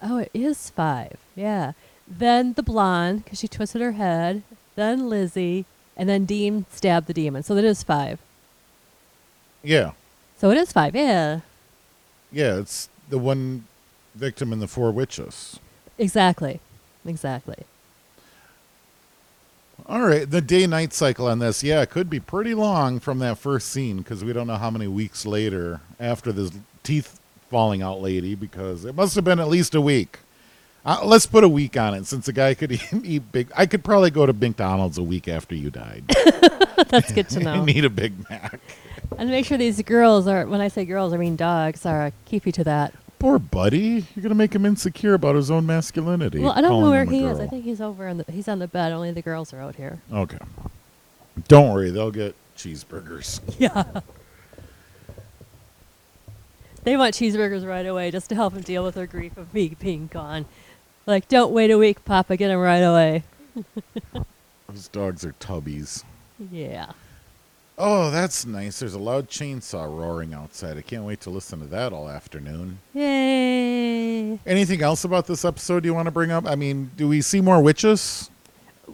Oh, 0.01 0.17
it 0.17 0.31
is 0.33 0.69
five. 0.69 1.17
Yeah. 1.35 1.73
Then 2.07 2.53
the 2.53 2.63
blonde 2.63 3.23
because 3.23 3.39
she 3.39 3.47
twisted 3.47 3.81
her 3.81 3.93
head. 3.93 4.43
Then 4.75 5.09
Lizzie, 5.09 5.65
and 5.95 6.09
then 6.09 6.25
Dean 6.25 6.65
stabbed 6.69 7.07
the 7.07 7.13
demon. 7.13 7.43
So 7.43 7.55
that 7.55 7.63
is 7.63 7.81
five. 7.83 8.19
Yeah, 9.63 9.91
So 10.37 10.51
it 10.51 10.57
is 10.57 10.71
five. 10.71 10.95
Yeah. 10.95 11.39
yeah, 12.31 12.57
it's 12.59 12.87
the 13.09 13.17
one 13.17 13.65
victim 14.13 14.53
in 14.53 14.59
the 14.59 14.67
Four 14.67 14.91
Witches. 14.91 15.59
Exactly. 15.97 16.59
Exactly. 17.03 17.63
All 19.87 20.01
right, 20.01 20.27
the 20.29 20.41
day 20.41 20.65
night 20.65 20.93
cycle 20.93 21.27
on 21.27 21.37
this, 21.39 21.63
yeah, 21.63 21.81
it 21.81 21.91
could 21.91 22.09
be 22.09 22.19
pretty 22.19 22.55
long 22.55 22.99
from 22.99 23.19
that 23.19 23.37
first 23.37 23.69
scene 23.69 23.97
because 23.97 24.23
we 24.23 24.33
don't 24.33 24.47
know 24.47 24.55
how 24.55 24.71
many 24.71 24.87
weeks 24.87 25.27
later 25.27 25.79
after 25.99 26.31
this 26.31 26.51
teeth 26.81 27.19
falling 27.51 27.83
out 27.83 28.01
lady 28.01 28.33
because 28.33 28.83
it 28.83 28.95
must 28.95 29.13
have 29.13 29.23
been 29.23 29.39
at 29.39 29.47
least 29.47 29.75
a 29.75 29.81
week. 29.81 30.19
Uh, 30.83 31.01
let's 31.03 31.27
put 31.27 31.43
a 31.43 31.49
week 31.49 31.77
on 31.77 31.93
it 31.93 32.05
since 32.07 32.25
the 32.25 32.33
guy 32.33 32.55
could 32.55 32.71
eat, 32.71 32.87
eat 33.03 33.31
big. 33.31 33.51
I 33.55 33.67
could 33.67 33.83
probably 33.83 34.09
go 34.09 34.25
to 34.25 34.33
McDonald's 34.33 34.97
a 34.97 35.03
week 35.03 35.27
after 35.27 35.53
you 35.53 35.69
died. 35.69 36.03
That's 36.89 37.11
good 37.11 37.29
to 37.29 37.39
I 37.41 37.43
know. 37.43 37.65
need 37.65 37.85
a 37.85 37.89
Big 37.89 38.27
Mac. 38.27 38.59
And 39.19 39.29
make 39.29 39.45
sure 39.45 39.57
these 39.57 39.81
girls 39.83 40.27
are, 40.27 40.47
when 40.47 40.61
I 40.61 40.67
say 40.67 40.85
girls, 40.85 41.13
I 41.13 41.17
mean 41.17 41.35
dogs, 41.35 41.85
are 41.85 42.11
keep 42.25 42.47
you 42.47 42.51
to 42.53 42.63
that. 42.63 42.93
Poor 43.25 43.39
buddy, 43.39 44.05
you're 44.15 44.21
gonna 44.21 44.35
make 44.35 44.53
him 44.53 44.67
insecure 44.67 45.15
about 45.15 45.35
his 45.35 45.49
own 45.49 45.65
masculinity. 45.65 46.37
well, 46.41 46.51
I 46.51 46.61
don't 46.61 46.79
know 46.83 46.91
where 46.91 47.05
he 47.05 47.23
is. 47.25 47.39
I 47.39 47.47
think 47.47 47.63
he's 47.63 47.81
over 47.81 48.07
on 48.07 48.17
the, 48.19 48.31
he's 48.31 48.47
on 48.47 48.59
the 48.59 48.67
bed. 48.67 48.91
Only 48.91 49.11
the 49.13 49.23
girls 49.23 49.51
are 49.51 49.59
out 49.59 49.75
here. 49.77 49.99
Okay, 50.13 50.37
don't 51.47 51.73
worry, 51.73 51.89
they'll 51.89 52.11
get 52.11 52.35
cheeseburgers. 52.55 53.41
Yeah. 53.57 53.83
they 56.83 56.95
want 56.95 57.15
cheeseburgers 57.15 57.67
right 57.67 57.87
away 57.87 58.11
just 58.11 58.29
to 58.29 58.35
help 58.35 58.53
him 58.53 58.61
deal 58.61 58.83
with 58.83 58.93
their 58.93 59.07
grief 59.07 59.37
of 59.37 59.51
me 59.55 59.75
being 59.79 60.05
gone. 60.05 60.45
Like, 61.07 61.27
don't 61.27 61.51
wait 61.51 61.71
a 61.71 61.79
week, 61.79 62.05
Papa. 62.05 62.37
Get 62.37 62.51
him 62.51 62.59
right 62.59 62.77
away. 62.77 63.23
Those 64.69 64.87
dogs 64.89 65.25
are 65.25 65.33
tubbies. 65.39 66.03
Yeah. 66.51 66.91
Oh, 67.77 68.09
that's 68.09 68.45
nice. 68.45 68.79
There's 68.79 68.93
a 68.93 68.99
loud 68.99 69.29
chainsaw 69.29 69.83
roaring 69.85 70.33
outside. 70.33 70.77
I 70.77 70.81
can't 70.81 71.03
wait 71.03 71.19
to 71.21 71.29
listen 71.29 71.59
to 71.59 71.65
that 71.67 71.91
all 71.91 72.07
afternoon. 72.09 72.79
Yay. 72.93 74.39
Anything 74.45 74.81
else 74.81 75.03
about 75.03 75.27
this 75.27 75.43
episode 75.43 75.83
you 75.83 75.93
want 75.93 76.05
to 76.05 76.11
bring 76.11 76.31
up? 76.31 76.47
I 76.47 76.55
mean, 76.55 76.91
do 76.95 77.07
we 77.09 77.21
see 77.21 77.41
more 77.41 77.61
witches? 77.61 78.29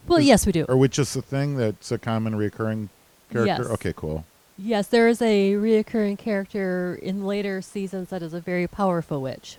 Well, 0.08 0.18
Is- 0.20 0.26
yes, 0.26 0.46
we 0.48 0.52
do. 0.52 0.66
Or 0.68 0.78
witches 0.78 1.16
a 1.16 1.22
thing 1.22 1.58
that's 1.58 1.92
a 1.92 2.00
common 2.00 2.36
recurring 2.36 2.90
character? 3.32 3.64
Yes. 3.64 3.72
Okay, 3.74 3.94
cool. 3.96 4.26
Yes, 4.58 4.88
there 4.88 5.08
is 5.08 5.22
a 5.22 5.54
reoccurring 5.54 6.18
character 6.18 6.98
in 7.02 7.26
later 7.26 7.62
seasons 7.62 8.10
that 8.10 8.22
is 8.24 8.34
a 8.34 8.40
very 8.42 8.68
powerful 8.68 9.22
witch. 9.22 9.58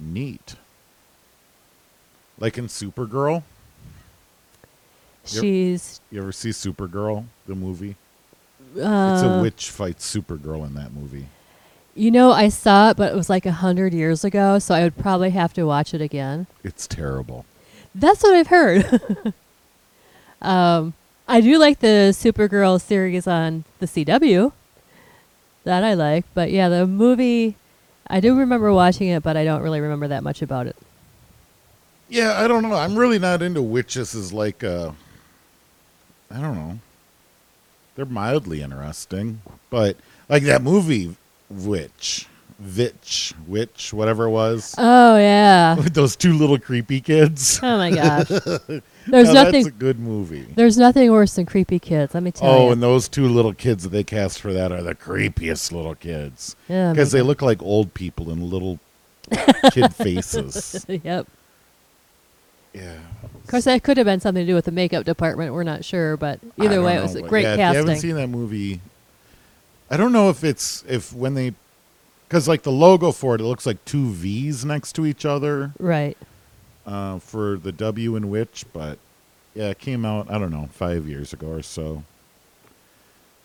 Neat. 0.00 0.56
Like 2.38 2.56
in 2.58 2.66
Supergirl? 2.68 3.42
She's 5.24 6.00
You 6.10 6.20
ever 6.22 6.32
see 6.32 6.50
Supergirl, 6.50 7.24
the 7.46 7.54
movie? 7.54 7.96
Uh, 8.78 9.12
it's 9.14 9.22
a 9.22 9.40
witch 9.42 9.70
fights 9.70 10.14
Supergirl 10.14 10.66
in 10.66 10.74
that 10.74 10.92
movie. 10.92 11.26
You 11.94 12.10
know, 12.10 12.30
I 12.30 12.48
saw 12.48 12.90
it, 12.90 12.96
but 12.96 13.12
it 13.12 13.16
was 13.16 13.30
like 13.30 13.46
a 13.46 13.52
hundred 13.52 13.94
years 13.94 14.24
ago, 14.24 14.58
so 14.58 14.74
I 14.74 14.82
would 14.82 14.98
probably 14.98 15.30
have 15.30 15.54
to 15.54 15.64
watch 15.64 15.94
it 15.94 16.00
again. 16.00 16.46
It's 16.62 16.86
terrible. 16.86 17.46
That's 17.94 18.22
what 18.22 18.34
I've 18.34 18.48
heard. 18.48 19.00
um, 20.42 20.92
I 21.26 21.40
do 21.40 21.58
like 21.58 21.80
the 21.80 22.12
Supergirl 22.12 22.80
series 22.80 23.26
on 23.26 23.64
the 23.78 23.86
CW. 23.86 24.52
That 25.64 25.82
I 25.82 25.94
like, 25.94 26.24
but 26.32 26.52
yeah, 26.52 26.68
the 26.68 26.86
movie, 26.86 27.56
I 28.06 28.20
do 28.20 28.38
remember 28.38 28.72
watching 28.72 29.08
it, 29.08 29.22
but 29.22 29.36
I 29.36 29.44
don't 29.44 29.62
really 29.62 29.80
remember 29.80 30.06
that 30.08 30.22
much 30.22 30.40
about 30.40 30.68
it. 30.68 30.76
Yeah, 32.08 32.40
I 32.40 32.46
don't 32.46 32.62
know. 32.62 32.74
I'm 32.74 32.96
really 32.96 33.18
not 33.18 33.42
into 33.42 33.62
witches 33.62 34.14
as 34.14 34.32
like 34.32 34.62
uh 34.62 34.92
I 36.30 36.40
don't 36.40 36.54
know. 36.54 36.78
They're 37.96 38.04
mildly 38.06 38.62
interesting, 38.62 39.40
but 39.70 39.96
like 40.28 40.42
that 40.44 40.62
movie 40.62 41.16
Witch, 41.50 42.26
Vitch, 42.58 43.32
Witch, 43.46 43.92
whatever 43.92 44.24
it 44.24 44.30
was. 44.30 44.74
Oh 44.76 45.16
yeah. 45.16 45.74
With 45.76 45.94
those 45.94 46.14
two 46.14 46.34
little 46.34 46.58
creepy 46.58 47.00
kids. 47.00 47.58
Oh 47.62 47.76
my 47.78 47.90
gosh. 47.90 48.28
There's 49.08 49.28
Now, 49.28 49.44
nothing. 49.44 49.64
That's 49.64 49.66
a 49.68 49.78
good 49.78 49.98
movie. 50.00 50.46
There's 50.56 50.76
nothing 50.76 51.10
worse 51.12 51.34
than 51.36 51.46
creepy 51.46 51.78
kids. 51.78 52.12
Let 52.12 52.22
me 52.24 52.32
tell 52.32 52.50
Oh, 52.50 52.56
you. 52.64 52.68
Oh, 52.68 52.72
and 52.72 52.82
those 52.82 53.08
two 53.08 53.28
little 53.28 53.54
kids 53.54 53.84
that 53.84 53.90
they 53.90 54.02
cast 54.04 54.40
for 54.40 54.52
that 54.52 54.72
are 54.72 54.82
the 54.82 54.94
creepiest 54.96 55.70
little 55.72 55.94
kids 55.94 56.56
Yeah, 56.68 56.92
because 56.92 57.12
they 57.12 57.22
look 57.22 57.40
like 57.40 57.62
old 57.62 57.94
people 57.94 58.30
in 58.30 58.50
little 58.50 58.78
kid 59.72 59.94
faces. 59.94 60.84
yep. 60.88 61.26
Yeah. 62.74 62.98
Of 63.46 63.50
course, 63.52 63.64
that 63.66 63.84
could 63.84 63.96
have 63.96 64.06
been 64.06 64.18
something 64.18 64.42
to 64.44 64.50
do 64.50 64.56
with 64.56 64.64
the 64.64 64.72
makeup 64.72 65.04
department. 65.04 65.54
We're 65.54 65.62
not 65.62 65.84
sure, 65.84 66.16
but 66.16 66.40
either 66.60 66.82
way, 66.82 66.96
it 66.96 67.00
was 67.02 67.14
a 67.14 67.22
great 67.22 67.42
yeah, 67.44 67.52
If 67.52 67.58
you 67.58 67.64
haven't 67.64 67.98
seen 67.98 68.16
that 68.16 68.26
movie, 68.26 68.80
I 69.88 69.96
don't 69.96 70.10
know 70.10 70.30
if 70.30 70.42
it's 70.42 70.82
if 70.88 71.12
when 71.12 71.34
they 71.34 71.54
because 72.28 72.48
like 72.48 72.64
the 72.64 72.72
logo 72.72 73.12
for 73.12 73.36
it, 73.36 73.40
it 73.40 73.44
looks 73.44 73.64
like 73.64 73.84
two 73.84 74.10
V's 74.10 74.64
next 74.64 74.94
to 74.94 75.06
each 75.06 75.24
other 75.24 75.70
Right. 75.78 76.18
uh, 76.84 77.20
for 77.20 77.56
the 77.56 77.70
W 77.70 78.16
in 78.16 78.30
which, 78.30 78.64
but 78.72 78.98
yeah, 79.54 79.68
it 79.68 79.78
came 79.78 80.04
out 80.04 80.28
I 80.28 80.38
don't 80.38 80.50
know 80.50 80.68
five 80.72 81.06
years 81.06 81.32
ago 81.32 81.46
or 81.46 81.62
so. 81.62 82.02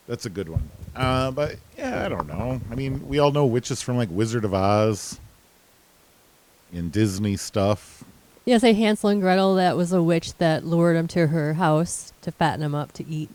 That's 0.08 0.26
a 0.26 0.30
good 0.30 0.48
one. 0.48 0.68
Uh, 0.96 1.30
but 1.30 1.58
yeah, 1.78 2.04
I 2.04 2.08
don't 2.08 2.26
know. 2.26 2.60
I 2.72 2.74
mean, 2.74 3.06
we 3.06 3.20
all 3.20 3.30
know 3.30 3.46
witches 3.46 3.82
from 3.82 3.98
like 3.98 4.08
Wizard 4.10 4.44
of 4.44 4.52
Oz 4.52 5.20
in 6.72 6.90
Disney 6.90 7.36
stuff. 7.36 8.02
Yeah, 8.44 8.58
a 8.62 8.72
Hansel 8.72 9.10
and 9.10 9.20
Gretel. 9.20 9.54
That 9.54 9.76
was 9.76 9.92
a 9.92 10.02
witch 10.02 10.34
that 10.38 10.64
lured 10.64 10.96
him 10.96 11.06
to 11.08 11.28
her 11.28 11.54
house 11.54 12.12
to 12.22 12.32
fatten 12.32 12.62
him 12.64 12.74
up 12.74 12.92
to 12.92 13.06
eat. 13.08 13.30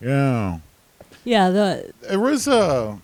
Yeah. 0.00 0.60
Yeah, 1.24 1.50
the 1.50 1.92
there 2.08 2.18
was 2.18 2.48
a 2.48 2.98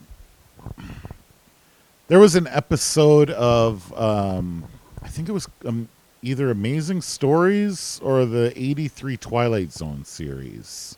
there 2.08 2.18
was 2.18 2.34
an 2.34 2.46
episode 2.48 3.30
of 3.30 3.92
um 3.98 4.64
i 5.02 5.08
think 5.08 5.28
it 5.28 5.32
was 5.32 5.48
um, 5.64 5.88
either 6.22 6.50
amazing 6.50 7.02
stories 7.02 8.00
or 8.02 8.24
the 8.24 8.52
83 8.56 9.16
twilight 9.16 9.72
zone 9.72 10.04
series 10.04 10.96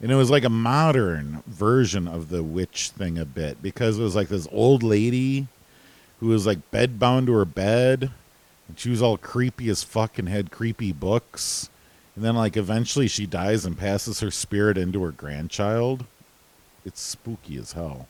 and 0.00 0.10
it 0.10 0.14
was 0.14 0.30
like 0.30 0.44
a 0.44 0.50
modern 0.50 1.42
version 1.46 2.06
of 2.06 2.28
the 2.28 2.42
witch 2.42 2.90
thing 2.90 3.18
a 3.18 3.24
bit 3.24 3.62
because 3.62 3.98
it 3.98 4.02
was 4.02 4.14
like 4.16 4.28
this 4.28 4.48
old 4.52 4.82
lady 4.82 5.46
who 6.20 6.26
was 6.28 6.46
like 6.46 6.70
bedbound 6.70 7.26
to 7.26 7.32
her 7.34 7.44
bed 7.44 8.10
and 8.68 8.78
she 8.78 8.90
was 8.90 9.00
all 9.02 9.16
creepy 9.16 9.68
as 9.68 9.82
fuck 9.82 10.18
and 10.18 10.28
had 10.28 10.50
creepy 10.50 10.92
books 10.92 11.70
and 12.16 12.24
then 12.24 12.34
like 12.34 12.56
eventually 12.56 13.06
she 13.08 13.26
dies 13.26 13.64
and 13.64 13.78
passes 13.78 14.20
her 14.20 14.30
spirit 14.30 14.76
into 14.76 15.02
her 15.02 15.12
grandchild. 15.12 16.04
It's 16.84 17.00
spooky 17.00 17.56
as 17.58 17.72
hell. 17.72 18.08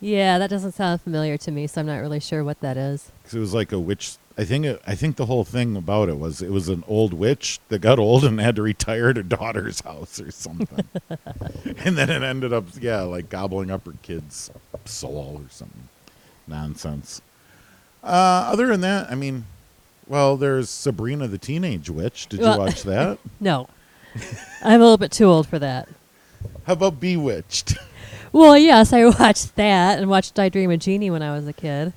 Yeah, 0.00 0.38
that 0.38 0.48
doesn't 0.50 0.72
sound 0.76 1.00
familiar 1.00 1.36
to 1.38 1.50
me, 1.50 1.66
so 1.66 1.80
I'm 1.80 1.86
not 1.88 1.96
really 1.96 2.20
sure 2.20 2.44
what 2.44 2.60
that 2.60 2.76
is. 2.76 3.10
'Cause 3.24 3.34
it 3.34 3.40
was 3.40 3.54
like 3.54 3.72
a 3.72 3.80
witch. 3.80 4.12
I 4.36 4.44
think 4.44 4.64
it, 4.64 4.80
I 4.86 4.94
think 4.94 5.16
the 5.16 5.26
whole 5.26 5.44
thing 5.44 5.74
about 5.76 6.08
it 6.08 6.20
was 6.20 6.40
it 6.40 6.52
was 6.52 6.68
an 6.68 6.84
old 6.86 7.12
witch 7.12 7.58
that 7.68 7.80
got 7.80 7.98
old 7.98 8.24
and 8.24 8.38
had 8.40 8.54
to 8.56 8.62
retire 8.62 9.12
to 9.12 9.24
daughter's 9.24 9.80
house 9.80 10.20
or 10.20 10.30
something, 10.30 10.84
and 11.84 11.98
then 11.98 12.10
it 12.10 12.22
ended 12.22 12.52
up 12.52 12.66
yeah 12.80 13.00
like 13.02 13.28
gobbling 13.28 13.72
up 13.72 13.84
her 13.86 13.94
kid's 14.02 14.52
soul 14.84 15.42
or 15.44 15.50
something 15.50 15.88
nonsense. 16.46 17.20
Uh, 18.02 18.06
other 18.52 18.66
than 18.68 18.80
that, 18.82 19.10
I 19.10 19.14
mean, 19.14 19.46
well, 20.06 20.36
there's 20.36 20.70
Sabrina 20.70 21.28
the 21.28 21.38
Teenage 21.38 21.90
Witch. 21.90 22.26
Did 22.28 22.40
you 22.40 22.46
watch 22.46 22.82
that? 22.84 23.18
No. 23.40 23.68
I'm 24.62 24.80
a 24.80 24.84
little 24.84 24.96
bit 24.98 25.12
too 25.12 25.26
old 25.26 25.46
for 25.46 25.58
that. 25.58 25.88
How 26.66 26.72
about 26.74 27.00
Bewitched? 27.00 27.74
Well, 28.30 28.58
yes, 28.58 28.92
I 28.92 29.06
watched 29.06 29.56
that 29.56 29.98
and 29.98 30.10
watched 30.10 30.38
I 30.38 30.50
Dream 30.50 30.70
of 30.70 30.80
Jeannie 30.80 31.10
when 31.10 31.22
I 31.22 31.34
was 31.34 31.48
a 31.48 31.52
kid. 31.54 31.94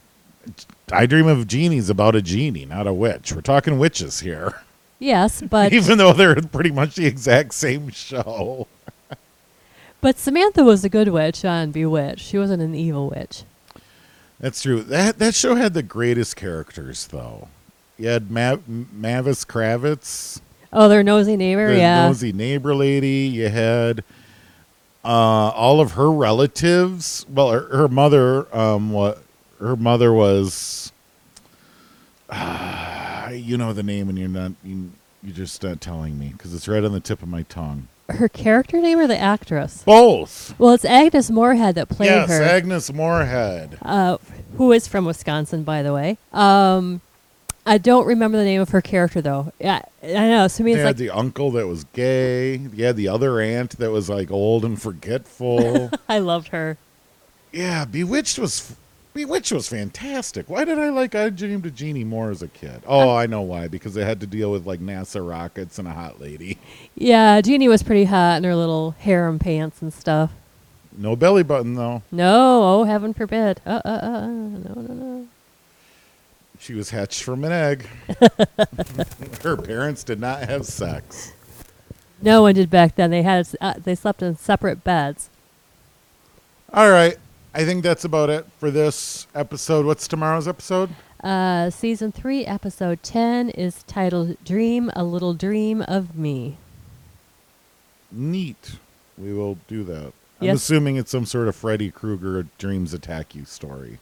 I 0.89 1.05
Dream 1.05 1.27
of 1.27 1.45
Jeannie's 1.45 1.89
about 1.89 2.15
a 2.15 2.21
genie, 2.21 2.65
not 2.65 2.87
a 2.87 2.93
witch. 2.93 3.33
We're 3.33 3.41
talking 3.41 3.77
witches 3.77 4.21
here, 4.21 4.61
Yes, 4.97 5.41
but 5.49 5.73
even 5.73 5.97
though 5.97 6.13
they're 6.13 6.35
pretty 6.35 6.71
much 6.71 6.95
the 6.95 7.05
exact 7.05 7.53
same 7.53 7.89
show. 7.89 8.67
but 9.99 10.17
Samantha 10.17 10.63
was 10.63 10.85
a 10.85 10.89
good 10.89 11.09
witch 11.09 11.43
on 11.43 11.71
Bewitched. 11.71 12.21
She 12.25 12.37
wasn't 12.37 12.63
an 12.63 12.75
evil 12.75 13.09
witch. 13.09 13.43
That's 14.41 14.61
true. 14.63 14.81
That 14.81 15.19
that 15.19 15.35
show 15.35 15.55
had 15.55 15.73
the 15.73 15.83
greatest 15.83 16.35
characters, 16.35 17.07
though. 17.07 17.47
You 17.97 18.09
had 18.09 18.29
Ma- 18.31 18.57
Mavis 18.67 19.45
Kravitz, 19.45 20.41
Oh, 20.73 20.89
their 20.89 21.03
nosy 21.03 21.37
neighbor, 21.37 21.67
the 21.67 21.77
yeah. 21.77 22.07
nosy 22.07 22.33
neighbor 22.33 22.73
lady. 22.73 23.27
You 23.31 23.49
had 23.49 24.03
uh, 25.05 25.07
all 25.07 25.79
of 25.79 25.91
her 25.93 26.09
relatives. 26.11 27.25
Well, 27.29 27.51
her, 27.51 27.67
her 27.75 27.87
mother, 27.87 28.53
um, 28.55 28.91
what 28.91 29.21
her 29.59 29.75
mother 29.75 30.11
was. 30.11 30.91
Uh, 32.29 33.29
you 33.33 33.57
know 33.57 33.73
the 33.73 33.83
name, 33.83 34.09
and 34.09 34.17
you're 34.17 34.27
not. 34.29 34.53
You, 34.63 34.91
you're 35.21 35.35
just 35.35 35.61
not 35.61 35.81
telling 35.81 36.17
me 36.17 36.29
because 36.29 36.53
it's 36.55 36.67
right 36.67 36.83
on 36.83 36.93
the 36.93 36.99
tip 36.99 37.21
of 37.21 37.27
my 37.29 37.43
tongue. 37.43 37.87
Her 38.09 38.27
character 38.27 38.81
name 38.81 38.97
or 38.99 39.07
the 39.07 39.17
actress? 39.17 39.83
Both. 39.83 40.53
Well, 40.59 40.73
it's 40.73 40.83
Agnes 40.83 41.29
Moorehead 41.29 41.75
that 41.75 41.87
played 41.87 42.07
yes, 42.07 42.29
her. 42.29 42.41
Yes, 42.41 42.51
Agnes 42.51 42.91
Moorehead. 42.91 43.77
uh, 43.83 44.17
who 44.61 44.71
is 44.71 44.87
from 44.87 45.05
Wisconsin, 45.05 45.63
by 45.63 45.81
the 45.81 45.91
way. 45.91 46.19
Um, 46.31 47.01
I 47.65 47.79
don't 47.79 48.05
remember 48.05 48.37
the 48.37 48.43
name 48.43 48.61
of 48.61 48.69
her 48.69 48.79
character 48.81 49.19
though. 49.19 49.51
Yeah, 49.59 49.81
I 50.03 50.07
know. 50.29 50.47
So 50.47 50.63
me, 50.63 50.69
You 50.71 50.77
it's 50.77 50.81
had 50.83 50.89
like 50.89 50.97
the 50.97 51.09
uncle 51.09 51.49
that 51.53 51.65
was 51.65 51.83
gay. 51.85 52.57
Had 52.77 52.95
the 52.95 53.07
other 53.07 53.39
aunt 53.39 53.79
that 53.79 53.89
was 53.89 54.07
like 54.07 54.29
old 54.29 54.63
and 54.63 54.79
forgetful. 54.79 55.89
I 56.09 56.19
loved 56.19 56.49
her. 56.49 56.77
yeah, 57.51 57.85
Bewitched 57.85 58.37
was 58.37 58.75
Bewitched 59.15 59.51
was 59.51 59.67
fantastic. 59.67 60.47
Why 60.47 60.63
did 60.63 60.77
I 60.77 60.89
like 60.89 61.15
I 61.15 61.29
Dreamed 61.31 61.65
of 61.65 61.73
Jeannie 61.73 62.03
more 62.03 62.29
as 62.29 62.43
a 62.43 62.47
kid? 62.47 62.83
Oh, 62.85 63.15
I 63.15 63.25
know 63.25 63.41
why. 63.41 63.67
Because 63.67 63.97
it 63.97 64.03
had 64.05 64.19
to 64.19 64.27
deal 64.27 64.51
with 64.51 64.67
like 64.67 64.79
NASA 64.79 65.27
rockets 65.27 65.79
and 65.79 65.87
a 65.87 65.91
hot 65.93 66.21
lady. 66.21 66.59
Yeah, 66.93 67.41
Jeannie 67.41 67.67
was 67.67 67.81
pretty 67.81 68.03
hot 68.03 68.37
in 68.37 68.43
her 68.43 68.55
little 68.55 68.91
harem 68.91 69.39
pants 69.39 69.81
and 69.81 69.91
stuff. 69.91 70.31
No 70.97 71.15
belly 71.15 71.43
button 71.43 71.75
though. 71.75 72.03
No, 72.11 72.63
oh 72.63 72.83
heaven 72.83 73.13
forbid. 73.13 73.61
Uh, 73.65 73.81
uh, 73.85 73.87
uh, 73.87 74.05
uh, 74.05 74.27
no, 74.27 74.73
no, 74.75 74.93
no. 74.93 75.27
She 76.59 76.73
was 76.73 76.91
hatched 76.91 77.23
from 77.23 77.43
an 77.43 77.51
egg. 77.51 77.87
Her 79.41 79.57
parents 79.57 80.03
did 80.03 80.19
not 80.19 80.43
have 80.43 80.65
sex. 80.65 81.33
No 82.21 82.43
one 82.43 82.53
did 82.53 82.69
back 82.69 82.95
then. 82.95 83.09
They 83.09 83.23
had 83.23 83.47
uh, 83.59 83.75
they 83.83 83.95
slept 83.95 84.21
in 84.21 84.37
separate 84.37 84.83
beds. 84.83 85.29
All 86.73 86.91
right. 86.91 87.17
I 87.53 87.65
think 87.65 87.83
that's 87.83 88.05
about 88.05 88.29
it 88.29 88.45
for 88.59 88.71
this 88.71 89.27
episode. 89.35 89.85
What's 89.85 90.07
tomorrow's 90.07 90.47
episode? 90.47 90.91
Uh, 91.21 91.69
season 91.69 92.11
three, 92.11 92.45
episode 92.45 93.03
ten 93.03 93.49
is 93.49 93.83
titled 93.83 94.37
"Dream 94.45 94.91
a 94.95 95.03
Little 95.03 95.33
Dream 95.33 95.81
of 95.81 96.15
Me." 96.15 96.57
Neat. 98.11 98.73
We 99.17 99.33
will 99.33 99.57
do 99.67 99.83
that. 99.85 100.13
I'm 100.41 100.47
Yes. 100.47 100.57
assuming 100.57 100.95
it's 100.95 101.11
some 101.11 101.25
sort 101.25 101.47
of 101.47 101.55
Freddy 101.55 101.91
Krueger 101.91 102.47
dreams 102.57 102.93
attack 102.95 103.35
you 103.35 103.45
story. 103.45 103.99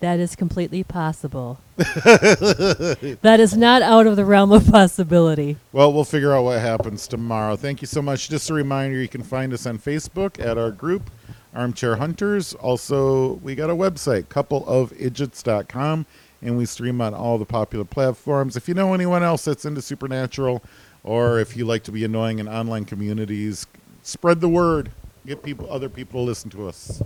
That 0.00 0.18
is 0.20 0.36
completely 0.36 0.82
possible. 0.84 1.60
that 1.76 3.36
is 3.40 3.56
not 3.56 3.82
out 3.82 4.06
of 4.06 4.16
the 4.16 4.24
realm 4.24 4.52
of 4.52 4.66
possibility. 4.66 5.56
Well, 5.72 5.92
we'll 5.92 6.04
figure 6.04 6.34
out 6.34 6.44
what 6.44 6.60
happens 6.60 7.06
tomorrow. 7.06 7.56
Thank 7.56 7.80
you 7.82 7.86
so 7.86 8.02
much. 8.02 8.28
Just 8.28 8.50
a 8.50 8.54
reminder 8.54 9.00
you 9.00 9.08
can 9.08 9.22
find 9.22 9.52
us 9.54 9.64
on 9.64 9.78
Facebook 9.78 10.44
at 10.44 10.58
our 10.58 10.72
group, 10.72 11.08
Armchair 11.54 11.96
Hunters. 11.96 12.52
Also, 12.54 13.34
we 13.44 13.54
got 13.54 13.70
a 13.70 13.74
website, 13.76 14.24
coupleofidiots.com, 14.24 16.06
and 16.42 16.58
we 16.58 16.66
stream 16.66 17.00
on 17.00 17.14
all 17.14 17.38
the 17.38 17.44
popular 17.46 17.84
platforms. 17.84 18.56
If 18.56 18.68
you 18.68 18.74
know 18.74 18.94
anyone 18.94 19.22
else 19.22 19.44
that's 19.44 19.64
into 19.64 19.80
supernatural, 19.82 20.62
or 21.04 21.38
if 21.38 21.56
you 21.56 21.64
like 21.64 21.84
to 21.84 21.92
be 21.92 22.04
annoying 22.04 22.40
in 22.40 22.48
online 22.48 22.84
communities, 22.84 23.66
spread 24.02 24.40
the 24.40 24.48
word. 24.48 24.90
Get 25.26 25.42
people, 25.42 25.70
other 25.70 25.88
people 25.88 26.20
to 26.20 26.26
listen 26.26 26.50
to 26.50 26.68
us. 26.68 27.02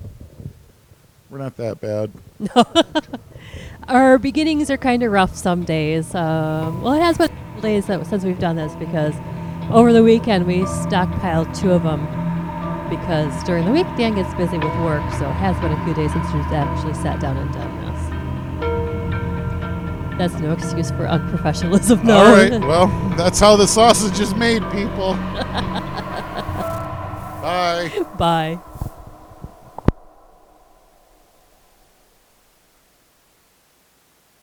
We're 1.28 1.38
not 1.38 1.56
that 1.56 1.80
bad. 1.80 2.10
No. 2.38 2.64
Our 3.88 4.18
beginnings 4.18 4.70
are 4.70 4.76
kind 4.76 5.02
of 5.02 5.12
rough 5.12 5.36
some 5.36 5.64
days. 5.64 6.14
Um, 6.14 6.82
well, 6.82 6.94
it 6.94 7.02
has 7.02 7.18
been 7.18 7.30
days 7.60 7.86
that, 7.86 8.06
since 8.06 8.24
we've 8.24 8.38
done 8.38 8.56
this 8.56 8.74
because 8.76 9.14
over 9.70 9.92
the 9.92 10.02
weekend 10.02 10.46
we 10.46 10.60
stockpiled 10.62 11.58
two 11.58 11.72
of 11.72 11.82
them 11.82 12.04
because 12.88 13.42
during 13.44 13.64
the 13.64 13.72
week 13.72 13.86
Dan 13.96 14.14
gets 14.14 14.32
busy 14.34 14.58
with 14.58 14.74
work, 14.80 15.02
so 15.14 15.28
it 15.28 15.32
has 15.32 15.58
been 15.60 15.72
a 15.72 15.84
few 15.84 15.94
days 15.94 16.12
since 16.12 16.32
we've 16.32 16.44
actually 16.52 16.94
sat 16.94 17.20
down 17.20 17.36
and 17.36 17.52
done 17.52 17.76
this. 17.82 17.86
That's 20.18 20.34
no 20.40 20.52
excuse 20.52 20.90
for 20.90 21.06
unprofessionalism, 21.06 22.04
though. 22.04 22.16
All 22.16 22.32
right. 22.32 22.60
Well, 22.66 22.86
that's 23.16 23.38
how 23.38 23.56
the 23.56 23.66
sausage 23.66 24.18
is 24.20 24.34
made, 24.34 24.62
people. 24.70 25.14
Bye. 27.46 27.92
Bye. 28.16 28.58